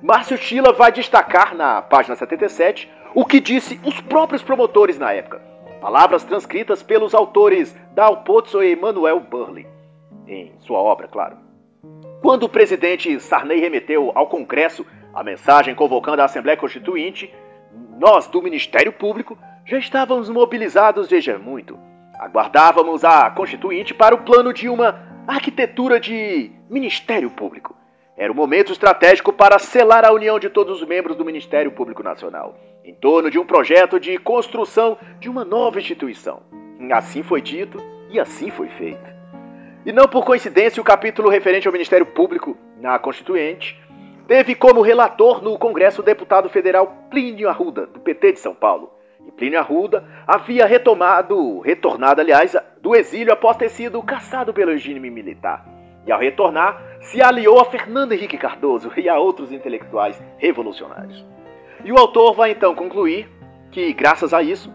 Márcio 0.00 0.38
Tila 0.38 0.72
vai 0.72 0.92
destacar 0.92 1.56
na 1.56 1.82
página 1.82 2.14
77 2.14 2.88
o 3.14 3.24
que 3.24 3.40
disse 3.40 3.80
os 3.84 4.00
próprios 4.00 4.42
promotores 4.42 4.96
na 4.96 5.12
época. 5.12 5.42
Palavras 5.80 6.22
transcritas 6.22 6.84
pelos 6.84 7.14
autores 7.14 7.76
Dal 7.92 8.18
Pozzo 8.18 8.62
e 8.62 8.76
Manuel 8.76 9.18
Burley, 9.18 9.66
em 10.26 10.52
sua 10.60 10.78
obra, 10.78 11.08
claro. 11.08 11.36
Quando 12.22 12.44
o 12.44 12.48
presidente 12.48 13.18
Sarney 13.18 13.58
remeteu 13.58 14.12
ao 14.14 14.28
Congresso 14.28 14.86
a 15.12 15.24
mensagem 15.24 15.74
convocando 15.74 16.22
a 16.22 16.26
Assembleia 16.26 16.56
Constituinte, 16.56 17.32
nós, 17.98 18.28
do 18.28 18.40
Ministério 18.40 18.92
Público, 18.92 19.36
já 19.64 19.78
estávamos 19.78 20.30
mobilizados 20.30 21.08
desde 21.08 21.36
muito. 21.36 21.76
Aguardávamos 22.18 23.04
a 23.04 23.28
Constituinte 23.30 23.94
para 23.94 24.14
o 24.14 24.22
plano 24.22 24.52
de 24.52 24.68
uma 24.68 25.24
arquitetura 25.26 25.98
de 25.98 26.52
Ministério 26.70 27.30
Público. 27.30 27.76
Era 28.18 28.32
o 28.32 28.34
momento 28.34 28.72
estratégico 28.72 29.32
para 29.32 29.60
selar 29.60 30.04
a 30.04 30.12
união 30.12 30.40
de 30.40 30.50
todos 30.50 30.82
os 30.82 30.88
membros 30.88 31.16
do 31.16 31.24
Ministério 31.24 31.70
Público 31.70 32.02
Nacional, 32.02 32.58
em 32.84 32.92
torno 32.92 33.30
de 33.30 33.38
um 33.38 33.46
projeto 33.46 34.00
de 34.00 34.18
construção 34.18 34.98
de 35.20 35.30
uma 35.30 35.44
nova 35.44 35.78
instituição. 35.78 36.42
Assim 36.90 37.22
foi 37.22 37.40
dito 37.40 37.78
e 38.10 38.18
assim 38.18 38.50
foi 38.50 38.66
feito. 38.70 39.08
E 39.86 39.92
não 39.92 40.08
por 40.08 40.24
coincidência, 40.24 40.80
o 40.80 40.84
capítulo 40.84 41.28
referente 41.28 41.68
ao 41.68 41.72
Ministério 41.72 42.06
Público 42.06 42.58
na 42.80 42.98
Constituinte 42.98 43.80
teve 44.26 44.56
como 44.56 44.82
relator 44.82 45.40
no 45.40 45.56
Congresso 45.56 46.02
o 46.02 46.04
deputado 46.04 46.48
federal 46.48 47.06
Plínio 47.08 47.48
Arruda, 47.48 47.86
do 47.86 48.00
PT 48.00 48.32
de 48.32 48.40
São 48.40 48.52
Paulo. 48.52 48.90
E 49.28 49.30
Plínio 49.30 49.60
Arruda 49.60 50.04
havia 50.26 50.66
retomado, 50.66 51.60
retornado, 51.60 52.20
aliás, 52.20 52.56
do 52.82 52.96
exílio 52.96 53.32
após 53.32 53.56
ter 53.56 53.68
sido 53.68 54.02
caçado 54.02 54.52
pelo 54.52 54.72
regime 54.72 55.08
militar. 55.08 55.77
E 56.06 56.12
ao 56.12 56.20
retornar, 56.20 56.82
se 57.00 57.22
aliou 57.22 57.60
a 57.60 57.64
Fernando 57.64 58.12
Henrique 58.12 58.38
Cardoso 58.38 58.92
e 58.96 59.08
a 59.08 59.18
outros 59.18 59.52
intelectuais 59.52 60.20
revolucionários. 60.38 61.24
E 61.84 61.92
o 61.92 61.98
autor 61.98 62.34
vai 62.34 62.52
então 62.52 62.74
concluir 62.74 63.28
que, 63.70 63.92
graças 63.92 64.32
a 64.32 64.42
isso, 64.42 64.72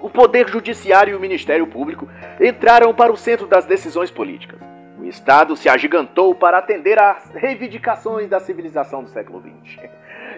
o 0.00 0.08
Poder 0.08 0.48
Judiciário 0.48 1.12
e 1.12 1.16
o 1.16 1.20
Ministério 1.20 1.66
Público 1.66 2.08
entraram 2.40 2.94
para 2.94 3.12
o 3.12 3.16
centro 3.16 3.46
das 3.46 3.66
decisões 3.66 4.10
políticas 4.10 4.60
o 5.04 5.08
Estado 5.08 5.54
se 5.54 5.68
agigantou 5.68 6.34
para 6.34 6.58
atender 6.58 6.98
às 6.98 7.30
reivindicações 7.32 8.28
da 8.28 8.40
civilização 8.40 9.02
do 9.02 9.10
século 9.10 9.42
XX. 9.42 9.88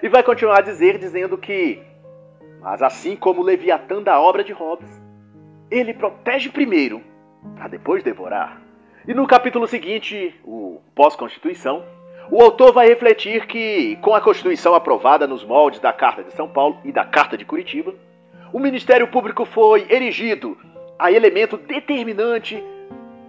E 0.02 0.08
vai 0.08 0.22
continuar 0.24 0.58
a 0.58 0.62
dizer, 0.62 0.98
dizendo 0.98 1.38
que, 1.38 1.80
mas 2.60 2.82
assim 2.82 3.14
como 3.14 3.40
o 3.40 3.44
Leviatã 3.44 4.02
da 4.02 4.20
obra 4.20 4.42
de 4.42 4.52
Hobbes, 4.52 4.90
ele 5.70 5.94
protege 5.94 6.50
primeiro, 6.50 7.00
para 7.54 7.68
depois 7.68 8.02
devorar. 8.02 8.60
E 9.08 9.14
no 9.14 9.24
capítulo 9.24 9.68
seguinte, 9.68 10.34
o 10.44 10.80
pós-Constituição, 10.92 11.84
o 12.28 12.42
autor 12.42 12.72
vai 12.72 12.88
refletir 12.88 13.46
que, 13.46 13.96
com 14.02 14.12
a 14.12 14.20
Constituição 14.20 14.74
aprovada 14.74 15.28
nos 15.28 15.44
moldes 15.44 15.78
da 15.78 15.92
Carta 15.92 16.24
de 16.24 16.32
São 16.32 16.48
Paulo 16.48 16.78
e 16.84 16.90
da 16.90 17.04
Carta 17.04 17.38
de 17.38 17.44
Curitiba, 17.44 17.94
o 18.52 18.58
Ministério 18.58 19.06
Público 19.06 19.44
foi 19.44 19.86
erigido 19.88 20.58
a 20.98 21.12
elemento 21.12 21.56
determinante 21.56 22.60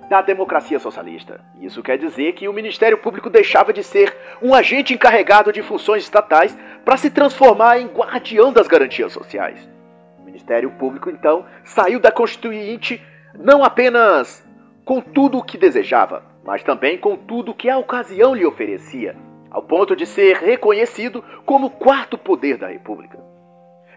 da 0.10 0.20
democracia 0.24 0.80
socialista. 0.80 1.42
Isso 1.62 1.84
quer 1.84 2.00
dizer 2.00 2.34
que 2.34 2.48
o 2.48 2.54
Ministério 2.54 2.98
Público 2.98 3.30
deixava 3.30 3.72
de 3.72 3.84
ser 3.84 4.18
um 4.42 4.56
agente 4.56 4.96
encarregado 4.96 5.54
de 5.54 5.62
funções 5.62 6.02
estatais 6.02 6.58
para 6.84 6.98
se 6.98 7.12
transformar 7.12 7.78
em 7.78 7.86
guardião 7.86 8.52
das 8.52 8.68
garantias 8.68 9.14
sociais. 9.14 9.70
O 10.18 10.24
Ministério 10.24 10.72
Público, 10.72 11.12
então, 11.12 11.46
saiu 11.64 12.00
da 12.00 12.12
Constituinte 12.12 13.00
não 13.38 13.64
apenas 13.64 14.47
com 14.88 15.02
tudo 15.02 15.38
o 15.38 15.44
que 15.44 15.58
desejava, 15.58 16.24
mas 16.46 16.64
também 16.64 16.98
com 16.98 17.18
tudo 17.18 17.52
o 17.52 17.54
que 17.54 17.70
a 17.70 17.78
ocasião 17.78 18.34
lhe 18.34 18.46
oferecia, 18.46 19.18
ao 19.52 19.62
ponto 19.62 19.94
de 19.98 20.06
ser 20.06 20.38
reconhecido 20.38 21.22
como 21.46 21.68
o 21.68 21.70
quarto 21.70 22.18
poder 22.18 22.58
da 22.58 22.70
República. 22.70 23.20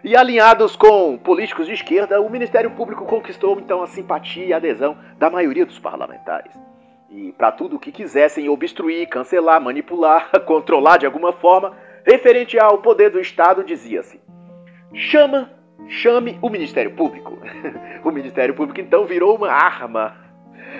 E 0.03 0.17
alinhados 0.17 0.75
com 0.75 1.17
políticos 1.17 1.65
de 1.65 1.71
esquerda, 1.71 2.19
o 2.19 2.29
Ministério 2.29 2.71
Público 2.71 3.05
conquistou 3.05 3.57
então 3.57 3.81
a 3.81 3.87
simpatia 3.87 4.43
e 4.43 4.51
adesão 4.51 4.97
da 5.17 5.29
maioria 5.29 5.65
dos 5.65 5.79
parlamentares. 5.79 6.51
E 7.09 7.31
para 7.37 7.53
tudo 7.53 7.77
o 7.77 7.79
que 7.79 7.93
quisessem 7.93 8.49
obstruir, 8.49 9.07
cancelar, 9.07 9.61
manipular, 9.61 10.29
controlar 10.45 10.97
de 10.97 11.05
alguma 11.05 11.31
forma, 11.31 11.71
referente 12.05 12.59
ao 12.59 12.79
poder 12.79 13.11
do 13.11 13.19
Estado, 13.21 13.63
dizia-se: 13.63 14.19
chama, 14.93 15.49
chame 15.87 16.37
o 16.41 16.49
Ministério 16.49 16.91
Público. 16.91 17.39
o 18.03 18.11
Ministério 18.11 18.53
Público 18.53 18.81
então 18.81 19.05
virou 19.05 19.37
uma 19.37 19.49
arma. 19.49 20.20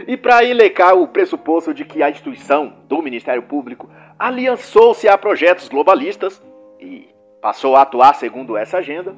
E 0.07 0.17
para 0.17 0.43
elecar 0.43 0.95
o 0.95 1.07
pressuposto 1.07 1.73
de 1.73 1.85
que 1.85 2.01
a 2.01 2.09
instituição 2.09 2.73
do 2.87 3.01
Ministério 3.01 3.43
Público 3.43 3.89
aliançou-se 4.17 5.07
a 5.07 5.17
projetos 5.17 5.67
globalistas 5.67 6.41
e 6.79 7.09
passou 7.41 7.75
a 7.75 7.81
atuar 7.81 8.13
segundo 8.15 8.55
essa 8.57 8.77
agenda, 8.77 9.15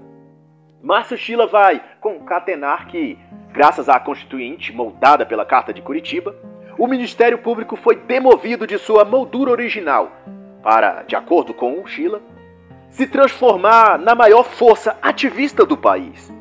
Márcio 0.81 1.17
Chila 1.17 1.47
vai 1.47 1.81
concatenar 2.01 2.87
que, 2.87 3.17
graças 3.51 3.87
à 3.87 3.99
Constituinte 3.99 4.73
moldada 4.73 5.25
pela 5.25 5.45
Carta 5.45 5.73
de 5.73 5.81
Curitiba, 5.81 6.35
o 6.77 6.87
Ministério 6.87 7.37
Público 7.37 7.75
foi 7.75 7.95
demovido 7.95 8.65
de 8.65 8.77
sua 8.77 9.05
moldura 9.05 9.51
original 9.51 10.11
para, 10.61 11.03
de 11.03 11.15
acordo 11.15 11.53
com 11.53 11.79
o 11.79 11.87
Chila, 11.87 12.21
se 12.89 13.07
transformar 13.07 13.97
na 13.99 14.15
maior 14.15 14.43
força 14.43 14.97
ativista 15.01 15.65
do 15.65 15.75
país, 15.77 16.31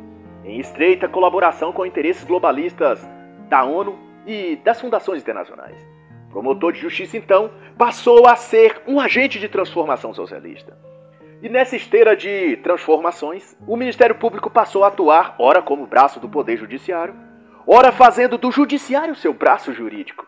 em 0.44 0.58
estreita 0.60 1.08
colaboração 1.08 1.72
com 1.72 1.84
interesses 1.84 2.24
globalistas 2.24 3.00
da 3.48 3.64
ONU 3.64 4.11
e 4.26 4.56
das 4.56 4.80
fundações 4.80 5.22
internacionais. 5.22 5.76
Promotor 6.30 6.72
de 6.72 6.80
justiça, 6.80 7.16
então, 7.16 7.50
passou 7.76 8.26
a 8.26 8.36
ser 8.36 8.80
um 8.86 8.98
agente 8.98 9.38
de 9.38 9.48
transformação 9.48 10.14
socialista. 10.14 10.76
E 11.42 11.48
nessa 11.48 11.76
esteira 11.76 12.16
de 12.16 12.56
transformações, 12.58 13.56
o 13.66 13.76
Ministério 13.76 14.14
Público 14.14 14.48
passou 14.48 14.84
a 14.84 14.88
atuar, 14.88 15.34
ora 15.38 15.60
como 15.60 15.86
braço 15.86 16.20
do 16.20 16.28
Poder 16.28 16.56
Judiciário, 16.56 17.14
ora 17.66 17.90
fazendo 17.90 18.38
do 18.38 18.50
Judiciário 18.50 19.14
seu 19.16 19.32
braço 19.32 19.72
jurídico. 19.72 20.26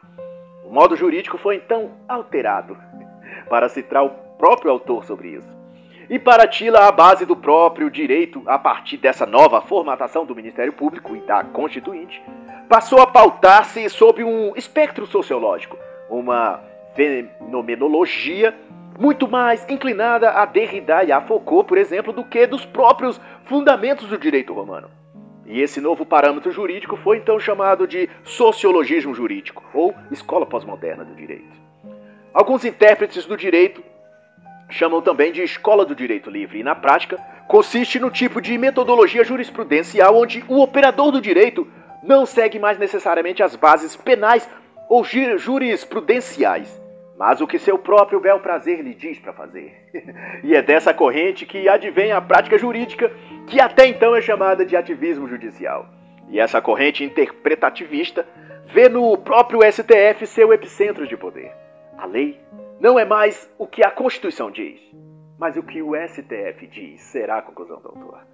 O 0.65 0.73
modo 0.73 0.97
jurídico 0.97 1.39
foi 1.39 1.57
então 1.57 1.93
alterado, 2.09 2.77
para 3.49 3.69
citar 3.69 4.05
o 4.05 4.11
próprio 4.37 4.73
autor 4.73 5.05
sobre 5.05 5.29
isso. 5.29 5.55
E 6.11 6.19
para 6.19 6.47
Tila, 6.47 6.81
a 6.81 6.93
base 6.93 7.25
do 7.25 7.35
próprio 7.35 7.89
direito, 7.89 8.43
a 8.47 8.59
partir 8.59 8.99
dessa 8.99 9.25
nova 9.25 9.63
formatação 9.63 10.27
do 10.27 10.35
Ministério 10.35 10.73
Público 10.73 11.17
e 11.17 11.21
da 11.21 11.43
Constituinte, 11.45 12.23
passou 12.69 13.01
a 13.01 13.07
pautar-se 13.07 13.89
sob 13.89 14.23
um 14.25 14.55
espectro 14.57 15.07
sociológico, 15.07 15.79
uma 16.09 16.61
fenomenologia 16.95 18.55
muito 18.99 19.27
mais 19.27 19.69
inclinada 19.69 20.31
a 20.31 20.45
Derrida 20.45 21.03
e 21.03 21.11
a 21.11 21.21
Foucault, 21.21 21.67
por 21.67 21.79
exemplo, 21.79 22.13
do 22.13 22.25
que 22.25 22.47
dos 22.47 22.65
próprios 22.65 23.21
fundamentos 23.45 24.09
do 24.09 24.17
direito 24.17 24.53
romano. 24.53 24.89
E 25.47 25.61
esse 25.61 25.81
novo 25.81 26.07
parâmetro 26.07 26.51
jurídico 26.51 26.97
foi 26.97 27.19
então 27.19 27.39
chamado 27.39 27.87
de 27.87 28.09
sociologismo 28.23 29.15
jurídico, 29.15 29.63
ou 29.75 29.95
escola 30.11 30.47
pós-moderna 30.47 31.05
do 31.05 31.15
direito. 31.15 31.65
Alguns 32.33 32.65
intérpretes 32.65 33.27
do 33.27 33.37
direito 33.37 33.83
chamam 34.71 35.03
também 35.03 35.33
de 35.33 35.43
escola 35.43 35.85
do 35.85 35.95
direito 35.95 36.31
livre, 36.31 36.61
e 36.61 36.65
na 36.65 36.75
prática 36.75 37.19
consiste 37.47 38.01
no 38.01 38.11
tipo 38.11 38.41
de 38.41 38.57
metodologia 38.57 39.23
jurisprudencial 39.23 40.17
onde 40.17 40.43
o 40.49 40.63
operador 40.63 41.13
do 41.13 41.21
direito 41.21 41.69
não 42.05 42.27
segue 42.27 42.59
mais 42.59 42.79
necessariamente 42.79 43.43
as 43.43 43.57
bases 43.57 43.97
penais 43.97 44.49
ou 44.89 45.03
jurisprudenciais, 45.03 46.81
mas 47.17 47.41
o 47.41 47.47
que 47.47 47.59
seu 47.59 47.79
próprio 47.79 48.21
bel 48.21 48.41
prazer 48.41 48.83
lhe 48.83 48.95
diz 48.95 49.19
para 49.19 49.33
fazer. 49.33 49.73
e 50.45 50.55
é 50.55 50.61
dessa 50.61 50.93
corrente 50.93 51.47
que 51.47 51.69
advém 51.69 52.13
a 52.13 52.21
prática 52.21 52.59
jurídica, 52.59 53.11
que 53.47 53.61
até 53.61 53.87
então 53.87 54.15
é 54.15 54.21
chamada 54.21 54.65
de 54.67 54.77
ativismo 54.77 55.27
judicial. 55.27 55.87
E 56.29 56.39
essa 56.39 56.61
corrente 56.61 57.03
interpretativista 57.03 58.27
vê 58.67 58.89
no 58.89 59.17
próprio 59.17 59.61
STF 59.63 60.27
seu 60.27 60.53
epicentro 60.53 61.07
de 61.07 61.17
poder. 61.17 61.53
A 61.97 62.07
lei 62.07 62.39
não 62.81 62.99
é 62.99 63.05
mais 63.05 63.51
o 63.57 63.67
que 63.67 63.85
a 63.85 63.91
Constituição 63.91 64.51
diz, 64.51 64.81
mas 65.39 65.57
o 65.57 65.63
que 65.63 65.81
o 65.81 65.93
STF 65.95 66.67
diz, 66.67 67.01
será 67.03 67.39
a 67.39 67.43
conclusão 67.43 67.81
do 67.81 67.89
autor. 67.89 68.34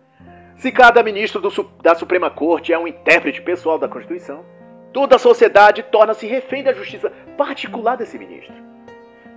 Se 0.61 0.71
cada 0.71 1.03
ministro 1.03 1.41
do, 1.41 1.51
da 1.83 1.95
Suprema 1.95 2.29
Corte 2.29 2.71
é 2.71 2.79
um 2.79 2.87
intérprete 2.87 3.41
pessoal 3.41 3.79
da 3.79 3.89
Constituição, 3.89 4.45
toda 4.93 5.17
a 5.17 5.19
sociedade 5.19 5.83
torna-se 5.85 6.27
refém 6.27 6.63
da 6.63 6.75
justiça 6.75 7.11
particular 7.35 7.97
desse 7.97 8.19
ministro. 8.19 8.53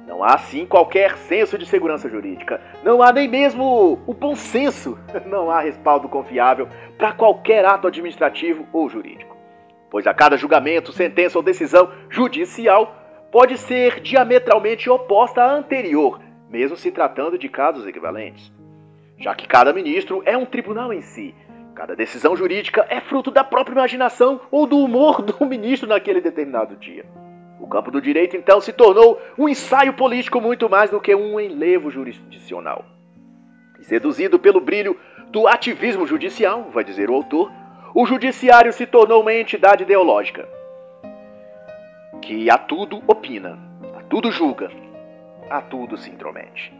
Não 0.06 0.22
há, 0.22 0.34
assim, 0.34 0.66
qualquer 0.66 1.16
senso 1.16 1.58
de 1.58 1.66
segurança 1.66 2.10
jurídica. 2.10 2.60
Não 2.84 3.02
há 3.02 3.14
nem 3.14 3.30
mesmo 3.30 4.04
o 4.06 4.14
bom 4.14 4.36
senso. 4.36 5.00
Não 5.26 5.50
há 5.50 5.62
respaldo 5.62 6.10
confiável 6.10 6.68
para 6.98 7.14
qualquer 7.14 7.64
ato 7.64 7.88
administrativo 7.88 8.68
ou 8.74 8.90
jurídico. 8.90 9.38
Pois 9.90 10.06
a 10.06 10.14
cada 10.14 10.36
julgamento, 10.36 10.92
sentença 10.92 11.40
ou 11.40 11.44
decisão 11.44 11.90
judicial 12.10 12.98
pode 13.32 13.58
ser 13.58 14.02
diametralmente 14.02 14.90
oposta 14.90 15.42
à 15.42 15.54
anterior, 15.54 16.20
mesmo 16.50 16.76
se 16.76 16.92
tratando 16.92 17.38
de 17.38 17.48
casos 17.48 17.88
equivalentes. 17.88 18.52
Já 19.24 19.34
que 19.34 19.48
cada 19.48 19.72
ministro 19.72 20.22
é 20.26 20.36
um 20.36 20.46
tribunal 20.46 20.92
em 20.92 21.00
si, 21.00 21.34
cada 21.74 21.96
decisão 21.96 22.36
jurídica 22.36 22.86
é 22.90 23.00
fruto 23.00 23.32
da 23.32 23.42
própria 23.42 23.72
imaginação 23.72 24.42
ou 24.52 24.68
do 24.68 24.78
humor 24.78 25.22
do 25.24 25.46
ministro 25.46 25.88
naquele 25.88 26.20
determinado 26.20 26.76
dia. 26.76 27.06
O 27.58 27.66
campo 27.66 27.90
do 27.90 28.02
direito, 28.02 28.36
então, 28.36 28.60
se 28.60 28.74
tornou 28.74 29.18
um 29.38 29.48
ensaio 29.48 29.94
político 29.94 30.42
muito 30.42 30.70
mais 30.70 30.90
do 30.92 31.00
que 31.00 31.16
um 31.16 31.40
enlevo 31.40 31.90
jurisdicional. 31.90 32.84
E 33.80 33.86
seduzido 33.86 34.38
pelo 34.38 34.60
brilho 34.60 35.00
do 35.30 35.48
ativismo 35.48 36.06
judicial, 36.06 36.70
vai 36.74 36.84
dizer 36.84 37.10
o 37.10 37.16
autor, 37.16 37.50
o 37.96 38.06
judiciário 38.06 38.74
se 38.74 38.86
tornou 38.86 39.22
uma 39.22 39.34
entidade 39.34 39.84
ideológica 39.84 40.46
que 42.22 42.50
a 42.50 42.58
tudo 42.58 43.02
opina, 43.08 43.58
a 43.98 44.02
tudo 44.02 44.34
julga, 44.34 44.70
a 45.50 45.62
tudo 45.62 45.96
se 45.96 46.10
intromete. 46.10 46.74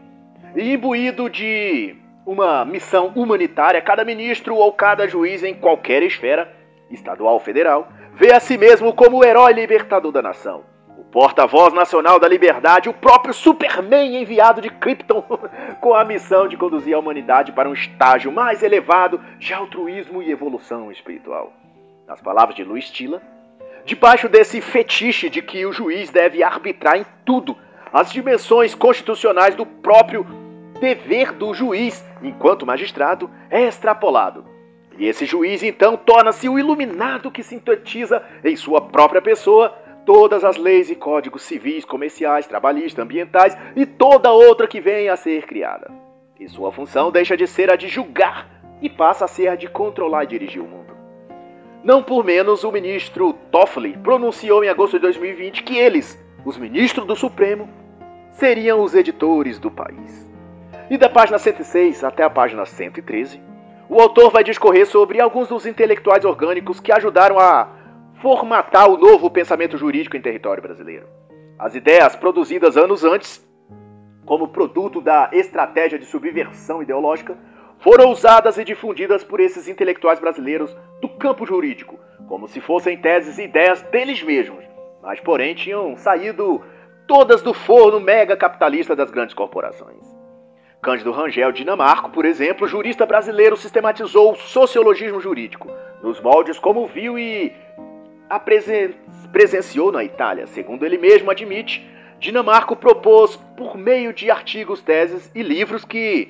E 0.54 0.74
imbuído 0.74 1.30
de 1.30 2.03
uma 2.26 2.64
missão 2.64 3.12
humanitária, 3.14 3.80
cada 3.82 4.04
ministro 4.04 4.56
ou 4.56 4.72
cada 4.72 5.06
juiz 5.06 5.42
em 5.42 5.54
qualquer 5.54 6.02
esfera, 6.02 6.52
estadual 6.90 7.34
ou 7.34 7.40
federal, 7.40 7.88
vê 8.14 8.32
a 8.32 8.40
si 8.40 8.56
mesmo 8.56 8.92
como 8.92 9.18
o 9.18 9.24
herói 9.24 9.52
libertador 9.52 10.12
da 10.12 10.22
nação 10.22 10.64
porta-voz 11.14 11.72
nacional 11.72 12.18
da 12.18 12.26
liberdade, 12.26 12.88
o 12.88 12.92
próprio 12.92 13.32
Superman 13.32 14.20
enviado 14.20 14.60
de 14.60 14.68
Krypton, 14.68 15.22
com 15.80 15.94
a 15.94 16.04
missão 16.04 16.48
de 16.48 16.56
conduzir 16.56 16.92
a 16.92 16.98
humanidade 16.98 17.52
para 17.52 17.68
um 17.68 17.72
estágio 17.72 18.32
mais 18.32 18.64
elevado 18.64 19.20
de 19.38 19.54
altruísmo 19.54 20.20
e 20.20 20.32
evolução 20.32 20.90
espiritual. 20.90 21.52
Nas 22.04 22.20
palavras 22.20 22.56
de 22.56 22.64
Luiz 22.64 22.90
Tilla, 22.90 23.22
debaixo 23.84 24.28
desse 24.28 24.60
fetiche 24.60 25.30
de 25.30 25.40
que 25.40 25.64
o 25.64 25.72
juiz 25.72 26.10
deve 26.10 26.42
arbitrar 26.42 26.96
em 26.96 27.06
tudo, 27.24 27.56
as 27.92 28.10
dimensões 28.10 28.74
constitucionais 28.74 29.54
do 29.54 29.64
próprio 29.64 30.26
dever 30.80 31.32
do 31.32 31.54
juiz, 31.54 32.04
enquanto 32.22 32.66
magistrado, 32.66 33.30
é 33.50 33.62
extrapolado. 33.62 34.44
E 34.98 35.06
esse 35.06 35.26
juiz 35.26 35.62
então 35.62 35.96
torna-se 35.96 36.48
o 36.48 36.58
iluminado 36.58 37.30
que 37.30 37.42
sintetiza 37.42 38.22
em 38.44 38.54
sua 38.54 38.80
própria 38.80 39.20
pessoa 39.20 39.74
todas 40.04 40.44
as 40.44 40.56
leis 40.56 40.90
e 40.90 40.94
códigos 40.94 41.42
civis, 41.42 41.84
comerciais, 41.84 42.46
trabalhistas, 42.46 43.02
ambientais 43.02 43.56
e 43.74 43.86
toda 43.86 44.30
outra 44.30 44.66
que 44.66 44.80
venha 44.80 45.12
a 45.12 45.16
ser 45.16 45.46
criada. 45.46 45.90
E 46.38 46.48
sua 46.48 46.70
função 46.70 47.10
deixa 47.10 47.36
de 47.36 47.46
ser 47.46 47.70
a 47.70 47.76
de 47.76 47.88
julgar 47.88 48.48
e 48.80 48.88
passa 48.88 49.24
a 49.24 49.28
ser 49.28 49.48
a 49.48 49.56
de 49.56 49.68
controlar 49.68 50.24
e 50.24 50.28
dirigir 50.28 50.62
o 50.62 50.66
mundo. 50.66 50.94
Não 51.82 52.02
por 52.02 52.24
menos, 52.24 52.64
o 52.64 52.72
ministro 52.72 53.34
Toffoli 53.50 53.96
pronunciou 53.98 54.64
em 54.64 54.68
agosto 54.68 54.94
de 54.94 55.00
2020 55.00 55.62
que 55.62 55.76
eles, 55.76 56.18
os 56.44 56.56
ministros 56.56 57.06
do 57.06 57.16
Supremo, 57.16 57.68
seriam 58.30 58.82
os 58.82 58.94
editores 58.94 59.58
do 59.58 59.70
país. 59.70 60.23
E 60.90 60.98
da 60.98 61.08
página 61.08 61.38
106 61.38 62.04
até 62.04 62.22
a 62.22 62.28
página 62.28 62.66
113, 62.66 63.40
o 63.88 64.00
autor 64.00 64.30
vai 64.30 64.44
discorrer 64.44 64.86
sobre 64.86 65.18
alguns 65.18 65.48
dos 65.48 65.64
intelectuais 65.64 66.24
orgânicos 66.26 66.78
que 66.78 66.92
ajudaram 66.92 67.38
a 67.38 67.68
formatar 68.20 68.90
o 68.90 68.98
novo 68.98 69.30
pensamento 69.30 69.78
jurídico 69.78 70.16
em 70.16 70.20
território 70.20 70.62
brasileiro. 70.62 71.06
As 71.58 71.74
ideias 71.74 72.14
produzidas 72.14 72.76
anos 72.76 73.02
antes, 73.02 73.42
como 74.26 74.48
produto 74.48 75.00
da 75.00 75.30
estratégia 75.32 75.98
de 75.98 76.04
subversão 76.04 76.82
ideológica, 76.82 77.36
foram 77.78 78.10
usadas 78.10 78.58
e 78.58 78.64
difundidas 78.64 79.24
por 79.24 79.40
esses 79.40 79.68
intelectuais 79.68 80.20
brasileiros 80.20 80.74
do 81.00 81.08
campo 81.08 81.46
jurídico, 81.46 81.98
como 82.28 82.46
se 82.46 82.60
fossem 82.60 82.96
teses 82.96 83.38
e 83.38 83.44
ideias 83.44 83.82
deles 83.84 84.22
mesmos, 84.22 84.64
mas 85.02 85.18
porém 85.20 85.54
tinham 85.54 85.96
saído 85.96 86.62
todas 87.06 87.40
do 87.40 87.54
forno 87.54 88.00
mega 88.00 88.36
capitalista 88.36 88.94
das 88.94 89.10
grandes 89.10 89.34
corporações. 89.34 90.13
Cândido 90.84 91.12
Rangel 91.12 91.50
Dinamarco, 91.50 92.10
por 92.10 92.26
exemplo, 92.26 92.68
jurista 92.68 93.06
brasileiro, 93.06 93.56
sistematizou 93.56 94.32
o 94.32 94.36
sociologismo 94.36 95.18
jurídico, 95.18 95.70
nos 96.02 96.20
moldes 96.20 96.58
como 96.58 96.86
viu 96.86 97.18
e 97.18 97.50
presenciou 99.32 99.90
na 99.90 100.04
Itália. 100.04 100.46
Segundo 100.46 100.84
ele 100.84 100.98
mesmo 100.98 101.30
admite, 101.30 101.82
Dinamarco 102.18 102.76
propôs, 102.76 103.34
por 103.56 103.78
meio 103.78 104.12
de 104.12 104.30
artigos, 104.30 104.82
teses 104.82 105.32
e 105.34 105.42
livros 105.42 105.86
que 105.86 106.28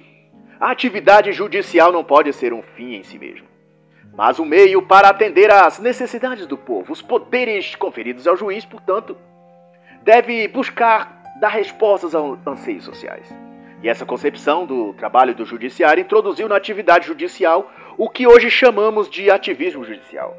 A 0.61 0.71
atividade 0.71 1.33
judicial 1.33 1.91
não 1.91 2.05
pode 2.05 2.33
ser 2.33 2.53
um 2.53 2.63
fim 2.63 2.95
em 2.95 3.03
si 3.03 3.19
mesmo, 3.19 3.49
mas 4.17 4.39
um 4.39 4.45
meio 4.45 4.81
para 4.83 5.09
atender 5.09 5.51
às 5.51 5.81
necessidades 5.81 6.47
do 6.47 6.57
povo. 6.57 6.93
Os 6.93 7.03
poderes 7.03 7.75
conferidos 7.75 8.25
ao 8.29 8.37
juiz, 8.37 8.65
portanto, 8.65 9.17
deve 10.05 10.47
buscar 10.47 11.25
dar 11.41 11.49
respostas 11.49 12.15
aos 12.15 12.39
anseios 12.47 12.85
sociais. 12.85 13.35
E 13.83 13.89
essa 13.89 14.07
concepção 14.07 14.65
do 14.65 14.93
trabalho 14.95 15.35
do 15.35 15.45
judiciário 15.45 16.01
introduziu 16.01 16.49
na 16.49 16.57
atividade 16.57 17.07
judicial 17.07 17.71
o 17.99 18.09
que 18.09 18.27
hoje 18.27 18.51
chamamos 18.51 19.09
de 19.09 19.31
ativismo 19.31 19.85
judicial, 19.85 20.37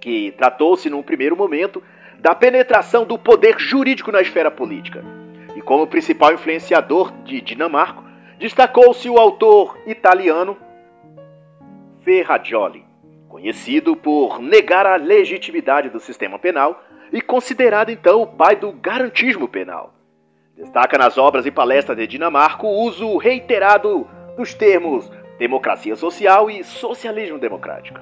que 0.00 0.32
tratou-se 0.32 0.90
num 0.90 1.02
primeiro 1.02 1.36
momento 1.36 1.82
da 2.18 2.34
penetração 2.34 3.04
do 3.04 3.18
poder 3.18 3.58
jurídico 3.58 4.12
na 4.12 4.20
esfera 4.20 4.50
política. 4.50 5.04
E 5.56 5.60
como 5.60 5.86
principal 5.86 6.32
influenciador 6.32 7.12
de 7.24 7.40
Dinamarco, 7.40 8.04
destacou-se 8.38 9.08
o 9.08 9.18
autor 9.18 9.78
italiano 9.86 10.56
Ferrajoli, 12.02 12.84
conhecido 13.28 13.96
por 13.96 14.38
negar 14.38 14.86
a 14.86 14.96
legitimidade 14.96 15.88
do 15.88 15.98
sistema 15.98 16.38
penal 16.38 16.82
e 17.12 17.20
considerado 17.20 17.90
então 17.90 18.22
o 18.22 18.26
pai 18.26 18.56
do 18.56 18.72
garantismo 18.72 19.48
penal. 19.48 19.94
Destaca 20.56 20.96
nas 20.96 21.18
obras 21.18 21.46
e 21.46 21.50
palestras 21.50 21.98
de 21.98 22.06
Dinamarca 22.06 22.64
o 22.64 22.84
uso 22.84 23.16
reiterado 23.16 24.06
dos 24.36 24.54
termos 24.54 25.10
democracia 25.36 25.96
social 25.96 26.48
e 26.48 26.62
socialismo 26.62 27.40
democrático. 27.40 27.98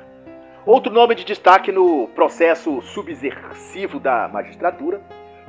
Outro 0.67 0.93
nome 0.93 1.15
de 1.15 1.25
destaque 1.25 1.73
no 1.73 2.09
processo 2.09 2.83
subversivo 2.83 3.99
da 3.99 4.29
magistratura 4.29 5.01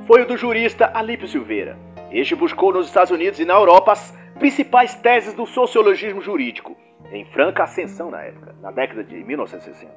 foi 0.06 0.22
o 0.22 0.26
do 0.26 0.34
jurista 0.38 0.90
Alípio 0.94 1.28
Silveira. 1.28 1.78
Este 2.10 2.34
buscou 2.34 2.72
nos 2.72 2.86
Estados 2.86 3.10
Unidos 3.10 3.38
e 3.38 3.44
na 3.44 3.52
Europa 3.52 3.92
as 3.92 4.16
principais 4.38 4.94
teses 4.94 5.34
do 5.34 5.44
sociologismo 5.44 6.22
jurídico, 6.22 6.74
em 7.12 7.26
franca 7.26 7.64
ascensão 7.64 8.10
na 8.10 8.22
época, 8.22 8.54
na 8.62 8.70
década 8.70 9.04
de 9.04 9.22
1960. 9.22 9.92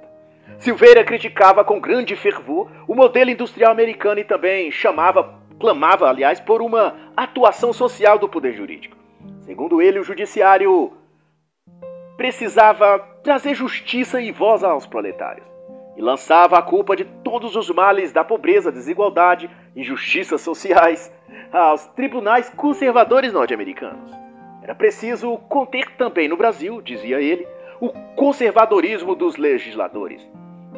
Silveira 0.59 1.05
criticava 1.05 1.63
com 1.63 1.79
grande 1.79 2.17
fervor 2.17 2.69
o 2.85 2.93
modelo 2.93 3.31
industrial 3.31 3.71
americano 3.71 4.19
e 4.19 4.25
também 4.25 4.69
chamava 4.71 5.46
clamava, 5.59 6.09
aliás, 6.09 6.39
por 6.39 6.61
uma 6.61 6.95
atuação 7.15 7.73
social 7.73 8.17
do 8.17 8.29
poder 8.29 8.53
jurídico. 8.53 8.95
Segundo 9.41 9.81
ele, 9.81 9.99
o 9.99 10.03
judiciário 10.03 10.93
precisava 12.15 12.99
trazer 13.23 13.53
justiça 13.53 14.19
e 14.21 14.31
voz 14.31 14.63
aos 14.63 14.85
proletários 14.85 15.45
e 15.97 16.01
lançava 16.01 16.57
a 16.57 16.61
culpa 16.61 16.95
de 16.95 17.03
todos 17.03 17.55
os 17.55 17.69
males 17.71 18.11
da 18.11 18.23
pobreza, 18.23 18.71
desigualdade, 18.71 19.49
injustiças 19.75 20.41
sociais 20.41 21.11
aos 21.51 21.87
tribunais 21.87 22.49
conservadores 22.49 23.33
norte-americanos. 23.33 24.11
Era 24.61 24.75
preciso 24.75 25.37
conter 25.49 25.95
também 25.97 26.27
no 26.27 26.37
Brasil, 26.37 26.81
dizia 26.81 27.19
ele, 27.19 27.47
o 27.79 27.89
conservadorismo 28.15 29.15
dos 29.15 29.37
legisladores. 29.37 30.27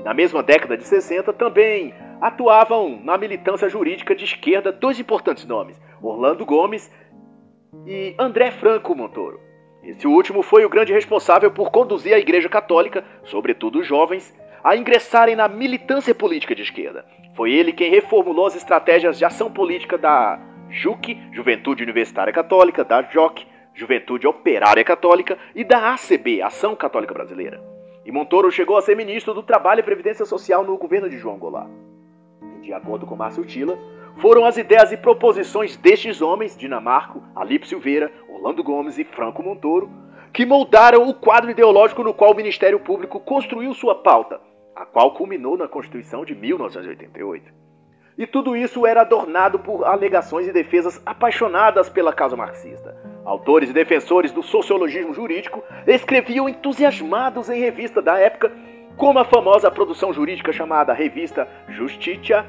Na 0.04 0.14
mesma 0.14 0.42
década 0.42 0.78
de 0.78 0.84
60 0.84 1.34
também 1.34 1.94
atuavam 2.22 3.00
na 3.04 3.18
militância 3.18 3.70
jurídica 3.70 4.16
de 4.16 4.26
esquerda 4.26 4.72
dois 4.72 5.00
importantes 5.00 5.46
nomes, 5.46 5.80
Orlando 6.02 6.46
Gomes 6.46 6.92
e 7.86 8.16
André 8.18 8.52
Franco 8.52 8.96
Montoro. 8.96 9.40
Esse 9.84 10.08
último 10.08 10.42
foi 10.42 10.66
o 10.66 10.70
grande 10.70 10.92
responsável 10.92 11.52
por 11.52 11.72
conduzir 11.72 12.14
a 12.14 12.20
Igreja 12.20 12.50
Católica, 12.50 13.04
sobretudo 13.24 13.80
os 13.80 13.88
jovens, 13.88 14.36
a 14.64 14.76
ingressarem 14.76 15.36
na 15.36 15.48
militância 15.48 16.14
política 16.14 16.54
de 16.54 16.64
esquerda. 16.64 17.06
Foi 17.36 17.52
ele 17.52 17.72
quem 17.72 17.90
reformulou 17.90 18.48
as 18.48 18.56
estratégias 18.56 19.18
de 19.18 19.24
ação 19.24 19.50
política 19.50 19.98
da 19.98 20.40
JUC, 20.70 21.18
Juventude 21.32 21.84
Universitária 21.84 22.34
Católica, 22.34 22.84
da 22.84 23.02
JOC, 23.02 23.48
Juventude 23.74 24.28
Operária 24.28 24.84
Católica, 24.84 25.38
e 25.56 25.64
da 25.64 25.94
ACB, 25.94 26.42
Ação 26.42 26.76
Católica 26.76 27.14
Brasileira. 27.14 27.69
E 28.10 28.12
Montoro 28.12 28.50
chegou 28.50 28.76
a 28.76 28.82
ser 28.82 28.98
ministro 28.98 29.36
do 29.36 29.44
Trabalho 29.44 29.82
e 29.82 29.84
Previdência 29.84 30.26
Social 30.26 30.64
no 30.64 30.76
governo 30.78 31.08
de 31.08 31.20
João 31.20 31.38
Goulart 31.38 31.70
de 32.70 32.74
acordo 32.74 33.06
com 33.06 33.16
Márcio 33.16 33.46
Tila, 33.46 33.78
foram 34.18 34.46
as 34.46 34.58
ideias 34.58 34.92
e 34.92 34.98
proposições 34.98 35.76
destes 35.76 36.22
homens, 36.22 36.56
Dinamarco, 36.56 37.24
Alípio 37.36 37.68
Silveira, 37.68 38.12
Orlando 38.28 38.64
Gomes 38.64 39.00
e 39.00 39.04
Franco 39.04 39.42
Montoro, 39.42 39.90
que 40.32 40.46
moldaram 40.46 41.08
o 41.08 41.14
quadro 41.14 41.50
ideológico 41.50 42.04
no 42.04 42.14
qual 42.14 42.32
o 42.32 42.36
Ministério 42.36 42.80
Público 42.80 43.20
construiu 43.20 43.74
sua 43.74 43.96
pauta, 43.96 44.40
a 44.76 44.86
qual 44.86 45.14
culminou 45.14 45.58
na 45.58 45.68
Constituição 45.68 46.24
de 46.24 46.36
1988. 46.36 47.52
E 48.18 48.28
tudo 48.28 48.56
isso 48.56 48.86
era 48.86 49.02
adornado 49.02 49.58
por 49.60 49.86
alegações 49.86 50.48
e 50.48 50.54
defesas 50.54 51.02
apaixonadas 51.06 51.90
pela 51.90 52.14
causa 52.14 52.36
marxista. 52.36 52.96
Autores 53.30 53.70
e 53.70 53.74
defensores 53.74 54.32
do 54.32 54.42
sociologismo 54.42 55.14
jurídico 55.14 55.64
escreviam 55.86 56.50
entusiasmados 56.50 57.48
em 57.48 57.60
revista 57.60 58.02
da 58.02 58.18
época, 58.18 58.52
como 58.98 59.20
a 59.20 59.24
famosa 59.24 59.70
produção 59.70 60.12
jurídica 60.12 60.52
chamada 60.52 60.94
Revista 60.94 61.48
Justitia, 61.68 62.44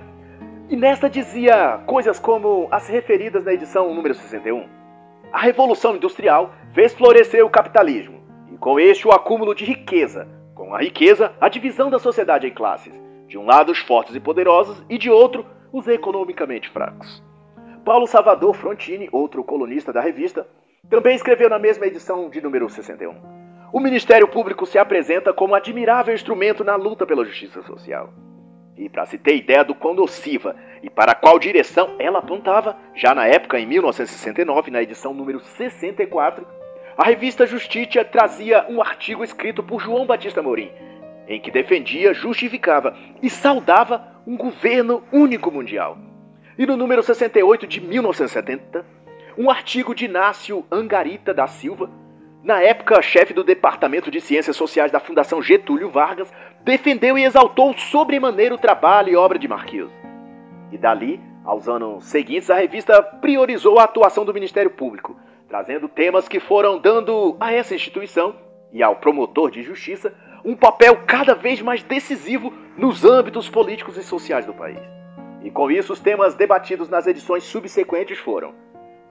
e 0.70 0.76
nesta 0.76 1.10
dizia 1.10 1.82
coisas 1.84 2.18
como 2.18 2.66
as 2.70 2.88
referidas 2.88 3.44
na 3.44 3.52
edição 3.52 3.92
número 3.92 4.14
61. 4.14 4.66
A 5.30 5.40
Revolução 5.40 5.96
Industrial 5.96 6.50
fez 6.72 6.94
florescer 6.94 7.44
o 7.44 7.50
capitalismo, 7.50 8.22
e 8.50 8.56
com 8.56 8.80
este 8.80 9.06
o 9.06 9.12
acúmulo 9.12 9.54
de 9.54 9.66
riqueza. 9.66 10.26
Com 10.54 10.74
a 10.74 10.78
riqueza, 10.78 11.34
a 11.38 11.50
divisão 11.50 11.90
da 11.90 11.98
sociedade 11.98 12.46
em 12.46 12.54
classes. 12.54 12.98
De 13.28 13.36
um 13.36 13.44
lado, 13.44 13.70
os 13.70 13.80
fortes 13.80 14.14
e 14.14 14.20
poderosos, 14.20 14.82
e 14.88 14.96
de 14.96 15.10
outro, 15.10 15.44
os 15.74 15.86
economicamente 15.86 16.70
fracos. 16.70 17.22
Paulo 17.84 18.06
Salvador 18.06 18.54
Frontini, 18.54 19.10
outro 19.12 19.44
colunista 19.44 19.92
da 19.92 20.00
revista, 20.00 20.46
também 20.90 21.14
escreveu 21.14 21.48
na 21.48 21.58
mesma 21.58 21.86
edição 21.86 22.28
de 22.28 22.40
número 22.40 22.68
61. 22.68 23.14
O 23.72 23.78
Ministério 23.78 24.26
Público 24.26 24.66
se 24.66 24.76
apresenta 24.76 25.32
como 25.32 25.54
admirável 25.54 26.12
instrumento 26.12 26.64
na 26.64 26.74
luta 26.74 27.06
pela 27.06 27.24
justiça 27.24 27.62
social. 27.62 28.12
E 28.76 28.88
para 28.88 29.06
se 29.06 29.16
ter 29.16 29.36
ideia 29.36 29.64
do 29.64 29.74
quão 29.74 29.94
nociva 29.94 30.56
e 30.82 30.90
para 30.90 31.14
qual 31.14 31.38
direção 31.38 31.94
ela 32.00 32.18
apontava, 32.18 32.76
já 32.94 33.14
na 33.14 33.26
época, 33.26 33.60
em 33.60 33.66
1969, 33.66 34.72
na 34.72 34.82
edição 34.82 35.14
número 35.14 35.38
64, 35.38 36.44
a 36.96 37.04
revista 37.04 37.46
Justiça 37.46 38.04
trazia 38.04 38.66
um 38.68 38.82
artigo 38.82 39.22
escrito 39.22 39.62
por 39.62 39.80
João 39.80 40.06
Batista 40.06 40.42
Morim, 40.42 40.72
em 41.28 41.40
que 41.40 41.52
defendia, 41.52 42.12
justificava 42.12 42.96
e 43.22 43.30
saudava 43.30 44.16
um 44.26 44.36
governo 44.36 45.04
único 45.12 45.52
mundial. 45.52 45.96
E 46.58 46.66
no 46.66 46.76
número 46.76 47.02
68 47.02 47.66
de 47.66 47.80
1970, 47.80 48.84
um 49.36 49.50
artigo 49.50 49.94
de 49.94 50.04
Inácio 50.04 50.64
Angarita 50.70 51.32
da 51.32 51.46
Silva, 51.46 51.90
na 52.42 52.62
época 52.62 53.02
chefe 53.02 53.34
do 53.34 53.44
Departamento 53.44 54.10
de 54.10 54.20
Ciências 54.20 54.56
Sociais 54.56 54.90
da 54.90 54.98
Fundação 54.98 55.42
Getúlio 55.42 55.90
Vargas, 55.90 56.32
defendeu 56.62 57.18
e 57.18 57.24
exaltou 57.24 57.76
sobremaneira 57.76 58.54
o 58.54 58.58
trabalho 58.58 59.10
e 59.10 59.16
obra 59.16 59.38
de 59.38 59.46
Marquise. 59.46 59.92
E 60.72 60.78
dali, 60.78 61.20
aos 61.44 61.68
anos 61.68 62.04
seguintes, 62.04 62.50
a 62.50 62.56
revista 62.56 63.02
priorizou 63.02 63.78
a 63.78 63.84
atuação 63.84 64.24
do 64.24 64.32
Ministério 64.32 64.70
Público, 64.70 65.16
trazendo 65.48 65.88
temas 65.88 66.28
que 66.28 66.40
foram 66.40 66.78
dando 66.78 67.36
a 67.40 67.52
essa 67.52 67.74
instituição 67.74 68.36
e 68.72 68.82
ao 68.82 68.96
promotor 68.96 69.50
de 69.50 69.62
justiça 69.62 70.14
um 70.44 70.56
papel 70.56 71.02
cada 71.06 71.34
vez 71.34 71.60
mais 71.60 71.82
decisivo 71.82 72.52
nos 72.76 73.04
âmbitos 73.04 73.48
políticos 73.48 73.96
e 73.98 74.02
sociais 74.02 74.46
do 74.46 74.54
país. 74.54 74.80
E 75.42 75.50
com 75.50 75.70
isso, 75.70 75.92
os 75.92 76.00
temas 76.00 76.34
debatidos 76.34 76.88
nas 76.88 77.06
edições 77.06 77.44
subsequentes 77.44 78.18
foram 78.18 78.54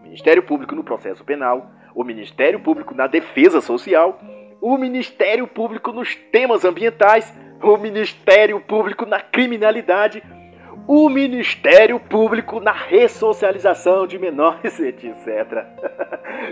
Ministério 0.01 0.43
Público 0.43 0.75
no 0.75 0.83
processo 0.83 1.23
penal, 1.23 1.71
o 1.93 2.03
Ministério 2.03 2.59
Público 2.59 2.93
na 2.93 3.07
defesa 3.07 3.61
social, 3.61 4.19
o 4.61 4.77
Ministério 4.77 5.47
Público 5.47 5.91
nos 5.91 6.15
temas 6.15 6.65
ambientais, 6.65 7.33
o 7.61 7.77
Ministério 7.77 8.59
Público 8.59 9.05
na 9.05 9.19
criminalidade, 9.19 10.23
o 10.87 11.07
Ministério 11.09 11.99
Público 11.99 12.59
na 12.59 12.71
ressocialização 12.71 14.07
de 14.07 14.17
menores, 14.17 14.79
etc. 14.79 15.65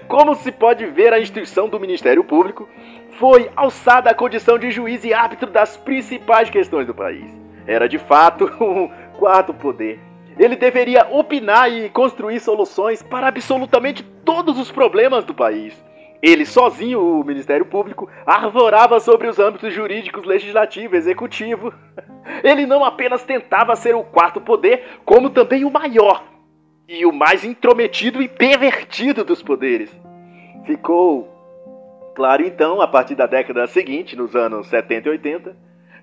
Como 0.07 0.35
se 0.35 0.51
pode 0.51 0.85
ver, 0.85 1.13
a 1.13 1.19
instituição 1.19 1.67
do 1.67 1.79
Ministério 1.79 2.23
Público 2.23 2.69
foi 3.17 3.49
alçada 3.55 4.11
à 4.11 4.13
condição 4.13 4.59
de 4.59 4.69
juiz 4.69 5.03
e 5.03 5.13
árbitro 5.13 5.49
das 5.49 5.75
principais 5.75 6.49
questões 6.49 6.85
do 6.85 6.93
país. 6.93 7.35
Era 7.65 7.89
de 7.89 7.97
fato 7.97 8.45
um 8.63 8.89
quarto 9.17 9.53
poder 9.53 9.99
ele 10.39 10.55
deveria 10.55 11.07
opinar 11.09 11.71
e 11.71 11.89
construir 11.89 12.39
soluções 12.39 13.01
para 13.01 13.27
absolutamente 13.27 14.03
todos 14.23 14.59
os 14.59 14.71
problemas 14.71 15.25
do 15.25 15.33
país. 15.33 15.73
Ele 16.21 16.45
sozinho, 16.45 16.99
o 16.99 17.23
Ministério 17.23 17.65
Público, 17.65 18.09
arvorava 18.25 18.99
sobre 18.99 19.27
os 19.27 19.37
âmbitos 19.39 19.73
jurídicos, 19.73 20.25
legislativo, 20.25 20.95
executivo. 20.95 21.73
Ele 22.43 22.65
não 22.65 22.83
apenas 22.83 23.23
tentava 23.23 23.75
ser 23.75 23.95
o 23.95 24.03
quarto 24.03 24.41
poder, 24.41 24.99
como 25.05 25.29
também 25.29 25.63
o 25.63 25.71
maior 25.71 26.23
e 26.87 27.05
o 27.05 27.11
mais 27.11 27.43
intrometido 27.43 28.21
e 28.21 28.27
pervertido 28.27 29.23
dos 29.23 29.43
poderes. 29.43 29.95
Ficou 30.65 31.27
claro 32.15 32.43
então, 32.43 32.81
a 32.81 32.87
partir 32.87 33.13
da 33.13 33.27
década 33.27 33.67
seguinte, 33.67 34.15
nos 34.15 34.35
anos 34.35 34.67
70 34.67 35.07
e 35.07 35.11
80, 35.11 35.57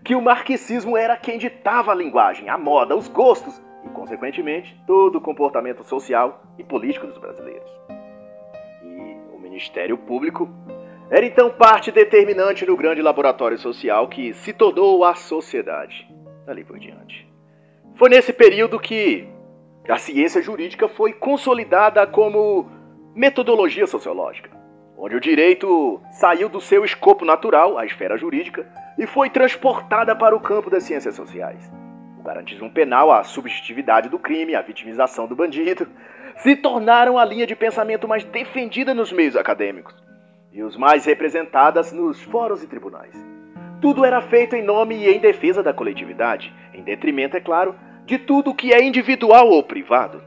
que 0.05 0.15
o 0.15 0.23
marxismo 0.23 0.97
era 0.97 1.17
quem 1.17 1.39
ditava 1.39 1.91
a 1.91 1.95
linguagem, 1.95 2.49
a 2.49 2.59
moda, 2.59 2.95
os 2.95 3.09
gostos 3.09 3.61
e, 3.85 3.89
consequentemente, 3.91 4.81
todo 4.87 5.17
o 5.17 5.21
comportamento 5.21 5.85
social 5.85 6.43
e 6.59 6.65
político 6.65 7.07
dos 7.07 7.19
brasileiros. 7.19 7.71
E 8.83 9.35
o 9.35 9.39
Ministério 9.39 9.97
Público, 9.99 10.49
era 11.11 11.27
então 11.27 11.51
parte 11.51 11.93
determinante 11.93 12.67
no 12.67 12.77
grande 12.77 13.03
laboratório 13.03 13.59
social 13.59 14.09
que 14.09 14.33
se 14.33 14.53
tornou 14.53 15.05
a 15.05 15.15
sociedade. 15.15 16.09
Dali 16.47 16.65
por 16.65 16.79
diante. 16.79 17.29
Foi 17.95 18.09
nesse 18.09 18.33
período 18.33 18.81
que 18.81 19.29
a 19.89 19.99
ciência 19.99 20.43
jurídica 20.43 20.89
foi 20.89 21.13
consolidada 21.13 22.07
como 22.07 22.69
metodologia 23.15 23.87
sociológica, 23.87 24.51
onde 24.97 25.15
o 25.15 25.21
direito 25.21 26.01
saiu 26.11 26.49
do 26.49 26.61
seu 26.61 26.85
escopo 26.85 27.25
natural, 27.25 27.79
a 27.79 27.85
esfera 27.85 28.17
jurídica, 28.17 28.67
e 28.99 29.07
foi 29.07 29.31
transportada 29.31 30.17
para 30.17 30.35
o 30.35 30.41
campo 30.41 30.71
das 30.71 30.85
ciências 30.85 31.15
sociais. 31.15 31.71
Garantismo 32.25 32.71
penal, 32.71 33.13
a 33.13 33.23
subjetividade 33.23 34.09
do 34.09 34.19
crime, 34.19 34.55
a 34.55 34.63
vitimização 34.63 35.27
do 35.27 35.37
bandido, 35.37 35.87
se 36.39 36.57
tornaram 36.57 37.19
a 37.19 37.25
linha 37.25 37.47
de 37.47 37.55
pensamento 37.55 38.09
mais 38.09 38.25
defendida 38.25 38.95
nos 38.95 39.13
meios 39.13 39.37
acadêmicos 39.37 39.95
e 40.51 40.63
os 40.63 40.75
mais 40.75 41.05
representadas 41.05 41.93
nos 41.93 42.23
fóruns 42.23 42.63
e 42.63 42.67
tribunais. 42.67 43.15
Tudo 43.79 44.07
era 44.07 44.23
feito 44.23 44.57
em 44.57 44.63
nome 44.63 44.97
e 44.97 45.15
em 45.15 45.21
defesa 45.21 45.63
da 45.63 45.75
coletividade, 45.75 46.51
em 46.73 46.83
detrimento, 46.83 47.37
é 47.37 47.41
claro, 47.41 47.75
de 48.07 48.17
tudo 48.17 48.55
que 48.55 48.73
é 48.73 48.83
individual 48.83 49.51
ou 49.51 49.63
privado. 49.63 50.23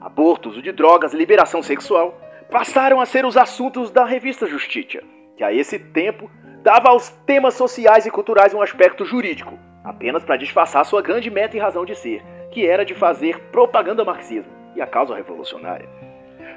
Abortos, 0.00 0.62
de 0.62 0.72
drogas, 0.72 1.12
liberação 1.12 1.62
sexual 1.62 2.18
passaram 2.50 3.02
a 3.02 3.04
ser 3.04 3.26
os 3.26 3.36
assuntos 3.36 3.90
da 3.90 4.06
revista 4.06 4.46
Justiça, 4.46 5.02
que 5.36 5.44
a 5.44 5.52
esse 5.52 5.78
tempo 5.78 6.30
dava 6.62 6.88
aos 6.88 7.10
temas 7.26 7.52
sociais 7.52 8.06
e 8.06 8.10
culturais 8.10 8.54
um 8.54 8.62
aspecto 8.62 9.04
jurídico, 9.04 9.58
apenas 9.84 10.24
para 10.24 10.38
disfarçar 10.38 10.84
sua 10.86 11.02
grande 11.02 11.30
meta 11.30 11.56
e 11.56 11.60
razão 11.60 11.84
de 11.84 11.94
ser, 11.94 12.22
que 12.50 12.66
era 12.66 12.84
de 12.84 12.94
fazer 12.94 13.38
propaganda 13.52 14.00
ao 14.00 14.06
marxismo 14.06 14.50
e 14.74 14.80
a 14.80 14.86
causa 14.86 15.14
revolucionária. 15.14 15.88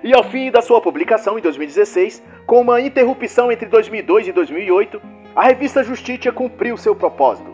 E 0.04 0.16
ao 0.16 0.24
fim 0.24 0.50
da 0.50 0.62
sua 0.62 0.80
publicação, 0.80 1.38
em 1.38 1.42
2016, 1.42 2.24
com 2.46 2.62
uma 2.62 2.80
interrupção 2.80 3.52
entre 3.52 3.68
2002 3.68 4.30
e 4.30 4.32
2008, 4.32 5.02
a 5.36 5.44
revista 5.44 5.84
Justiça 5.84 6.32
cumpriu 6.32 6.78
seu 6.78 6.96
propósito 6.96 7.52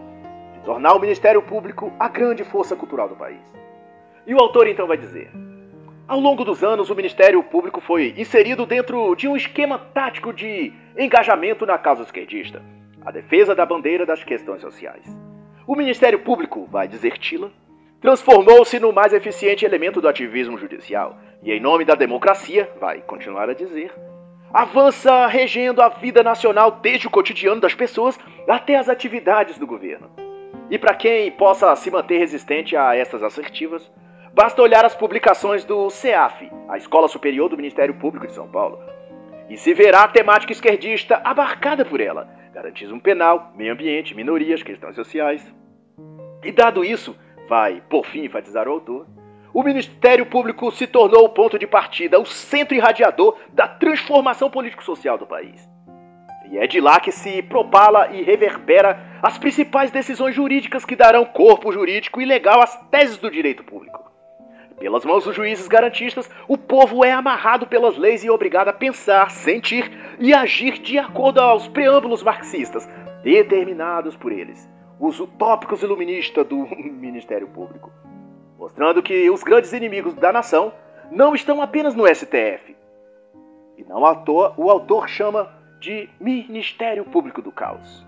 de 0.53 0.59
tornar 0.63 0.93
o 0.93 0.99
Ministério 0.99 1.41
Público 1.41 1.91
a 1.99 2.07
grande 2.07 2.43
força 2.43 2.76
cultural 2.76 3.09
do 3.09 3.15
país. 3.15 3.41
E 4.28 4.34
o 4.34 4.39
autor 4.39 4.67
então 4.67 4.88
vai 4.88 4.97
dizer: 4.97 5.32
Ao 6.07 6.19
longo 6.19 6.45
dos 6.45 6.63
anos, 6.63 6.89
o 6.89 6.95
Ministério 6.95 7.41
Público 7.43 7.82
foi 7.82 8.13
inserido 8.17 8.65
dentro 8.65 9.15
de 9.15 9.28
um 9.28 9.36
esquema 9.36 9.78
tático 9.78 10.32
de 10.32 10.71
engajamento 10.97 11.65
na 11.65 11.78
causa 11.78 12.03
esquerdista, 12.03 12.61
a 13.05 13.11
defesa 13.11 13.55
da 13.55 13.65
bandeira 13.65 14.05
das 14.05 14.24
questões 14.24 14.61
sociais. 14.61 15.32
O 15.66 15.78
Ministério 15.78 16.20
Público, 16.20 16.68
vai 16.70 16.89
dizer 16.89 17.18
Tila, 17.18 17.49
transformou-se 18.01 18.78
no 18.82 18.91
mais 18.91 19.14
eficiente 19.14 19.64
elemento 19.64 20.01
do 20.01 20.09
ativismo 20.09 20.57
judicial 20.57 21.18
e, 21.41 21.53
em 21.53 21.59
nome 21.59 21.86
da 21.86 21.95
democracia, 21.95 22.70
vai 22.82 22.99
continuar 22.99 23.49
a 23.49 23.53
dizer, 23.53 23.93
avança 24.53 25.26
regendo 25.26 25.82
a 25.82 25.88
vida 25.88 26.22
nacional 26.22 26.70
desde 26.70 27.07
o 27.07 27.09
cotidiano 27.09 27.61
das 27.61 27.74
pessoas 27.74 28.20
até 28.45 28.76
as 28.76 28.89
atividades 28.89 29.57
do 29.57 29.66
governo. 29.66 30.11
E 30.70 30.78
para 30.78 30.95
quem 30.95 31.32
possa 31.32 31.74
se 31.78 31.89
manter 31.89 32.18
resistente 32.18 32.76
a 32.76 32.93
essas 32.93 33.24
assertivas, 33.24 33.89
basta 34.34 34.61
olhar 34.61 34.84
as 34.84 34.93
publicações 34.93 35.64
do 35.64 35.89
CEAF, 35.89 36.51
a 36.68 36.76
Escola 36.76 37.07
Superior 37.07 37.47
do 37.47 37.55
Ministério 37.55 37.93
Público 37.93 38.28
de 38.28 38.34
São 38.34 38.49
Paulo, 38.49 38.80
e 39.53 39.57
se 39.57 39.71
verá 39.71 40.01
a 40.01 40.07
temática 40.07 40.51
esquerdista 40.51 41.21
abarcada 41.23 41.85
por 41.85 42.01
ela: 42.01 42.27
garantismo 42.51 42.99
penal, 42.99 43.53
meio 43.55 43.71
ambiente, 43.71 44.15
minorias, 44.15 44.63
questões 44.63 44.95
sociais. 44.95 45.45
E 46.43 46.51
dado 46.51 46.83
isso, 46.83 47.15
vai, 47.47 47.79
por 47.87 48.03
fim, 48.03 48.25
enfatizar 48.25 48.67
o 48.67 48.71
autor, 48.71 49.05
o 49.53 49.61
Ministério 49.61 50.25
Público 50.25 50.71
se 50.71 50.87
tornou 50.87 51.25
o 51.25 51.29
ponto 51.29 51.59
de 51.59 51.67
partida, 51.67 52.19
o 52.19 52.25
centro 52.25 52.75
irradiador 52.75 53.37
da 53.49 53.67
transformação 53.67 54.49
político-social 54.49 55.19
do 55.19 55.27
país. 55.27 55.69
E 56.49 56.57
é 56.57 56.65
de 56.65 56.81
lá 56.81 56.99
que 56.99 57.11
se 57.11 57.43
propala 57.43 58.09
e 58.11 58.23
reverbera 58.23 59.19
as 59.21 59.37
principais 59.37 59.91
decisões 59.91 60.33
jurídicas 60.33 60.83
que 60.83 60.95
darão 60.95 61.25
corpo 61.25 61.71
jurídico 61.71 62.19
e 62.19 62.25
legal 62.25 62.59
às 62.59 62.75
teses 62.89 63.17
do 63.17 63.29
direito 63.29 63.63
público. 63.63 64.12
Pelas 64.84 65.05
mãos 65.05 65.23
dos 65.23 65.34
juízes 65.34 65.69
garantistas, 65.69 66.29
o 66.45 66.57
povo 66.57 67.05
é 67.05 67.13
amarrado 67.13 67.65
pelas 67.65 67.97
leis 67.97 68.21
e 68.21 68.29
obrigado 68.29 68.67
a 68.67 68.73
pensar, 68.73 69.31
sentir 69.31 69.89
e 70.19 70.34
agir 70.34 70.73
de 70.73 70.99
acordo 70.99 71.39
aos 71.39 71.69
preâmbulos 71.69 72.21
marxistas, 72.21 72.86
determinados 73.23 74.17
por 74.17 74.34
eles 74.34 74.69
os 74.99 75.21
utópicos 75.21 75.81
iluministas 75.84 76.45
do 76.45 76.67
Ministério 76.75 77.47
Público, 77.47 77.93
mostrando 78.59 79.01
que 79.01 79.29
os 79.29 79.41
grandes 79.41 79.71
inimigos 79.71 80.15
da 80.15 80.34
nação 80.34 80.73
não 81.09 81.34
estão 81.34 81.61
apenas 81.61 81.95
no 81.95 82.05
STF. 82.05 82.75
E 83.77 83.86
não 83.86 84.05
à 84.05 84.13
toa 84.15 84.53
o 84.57 84.69
autor 84.69 85.07
chama 85.07 85.49
de 85.79 86.09
Ministério 86.19 87.05
Público 87.05 87.41
do 87.41 87.53
Caos. 87.53 88.05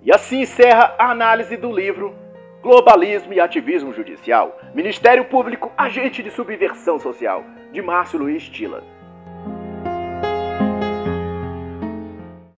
E 0.00 0.14
assim 0.14 0.42
encerra 0.42 0.94
a 0.96 1.10
análise 1.10 1.56
do 1.56 1.72
livro 1.72 2.14
Globalismo 2.62 3.32
e 3.32 3.40
Ativismo 3.40 3.90
Judicial, 3.90 4.60
Ministério 4.74 5.24
Público, 5.24 5.72
Agente 5.78 6.22
de 6.22 6.30
Subversão 6.30 6.98
Social, 6.98 7.42
de 7.72 7.80
Márcio 7.80 8.18
Luiz 8.18 8.46
Tila. 8.50 8.99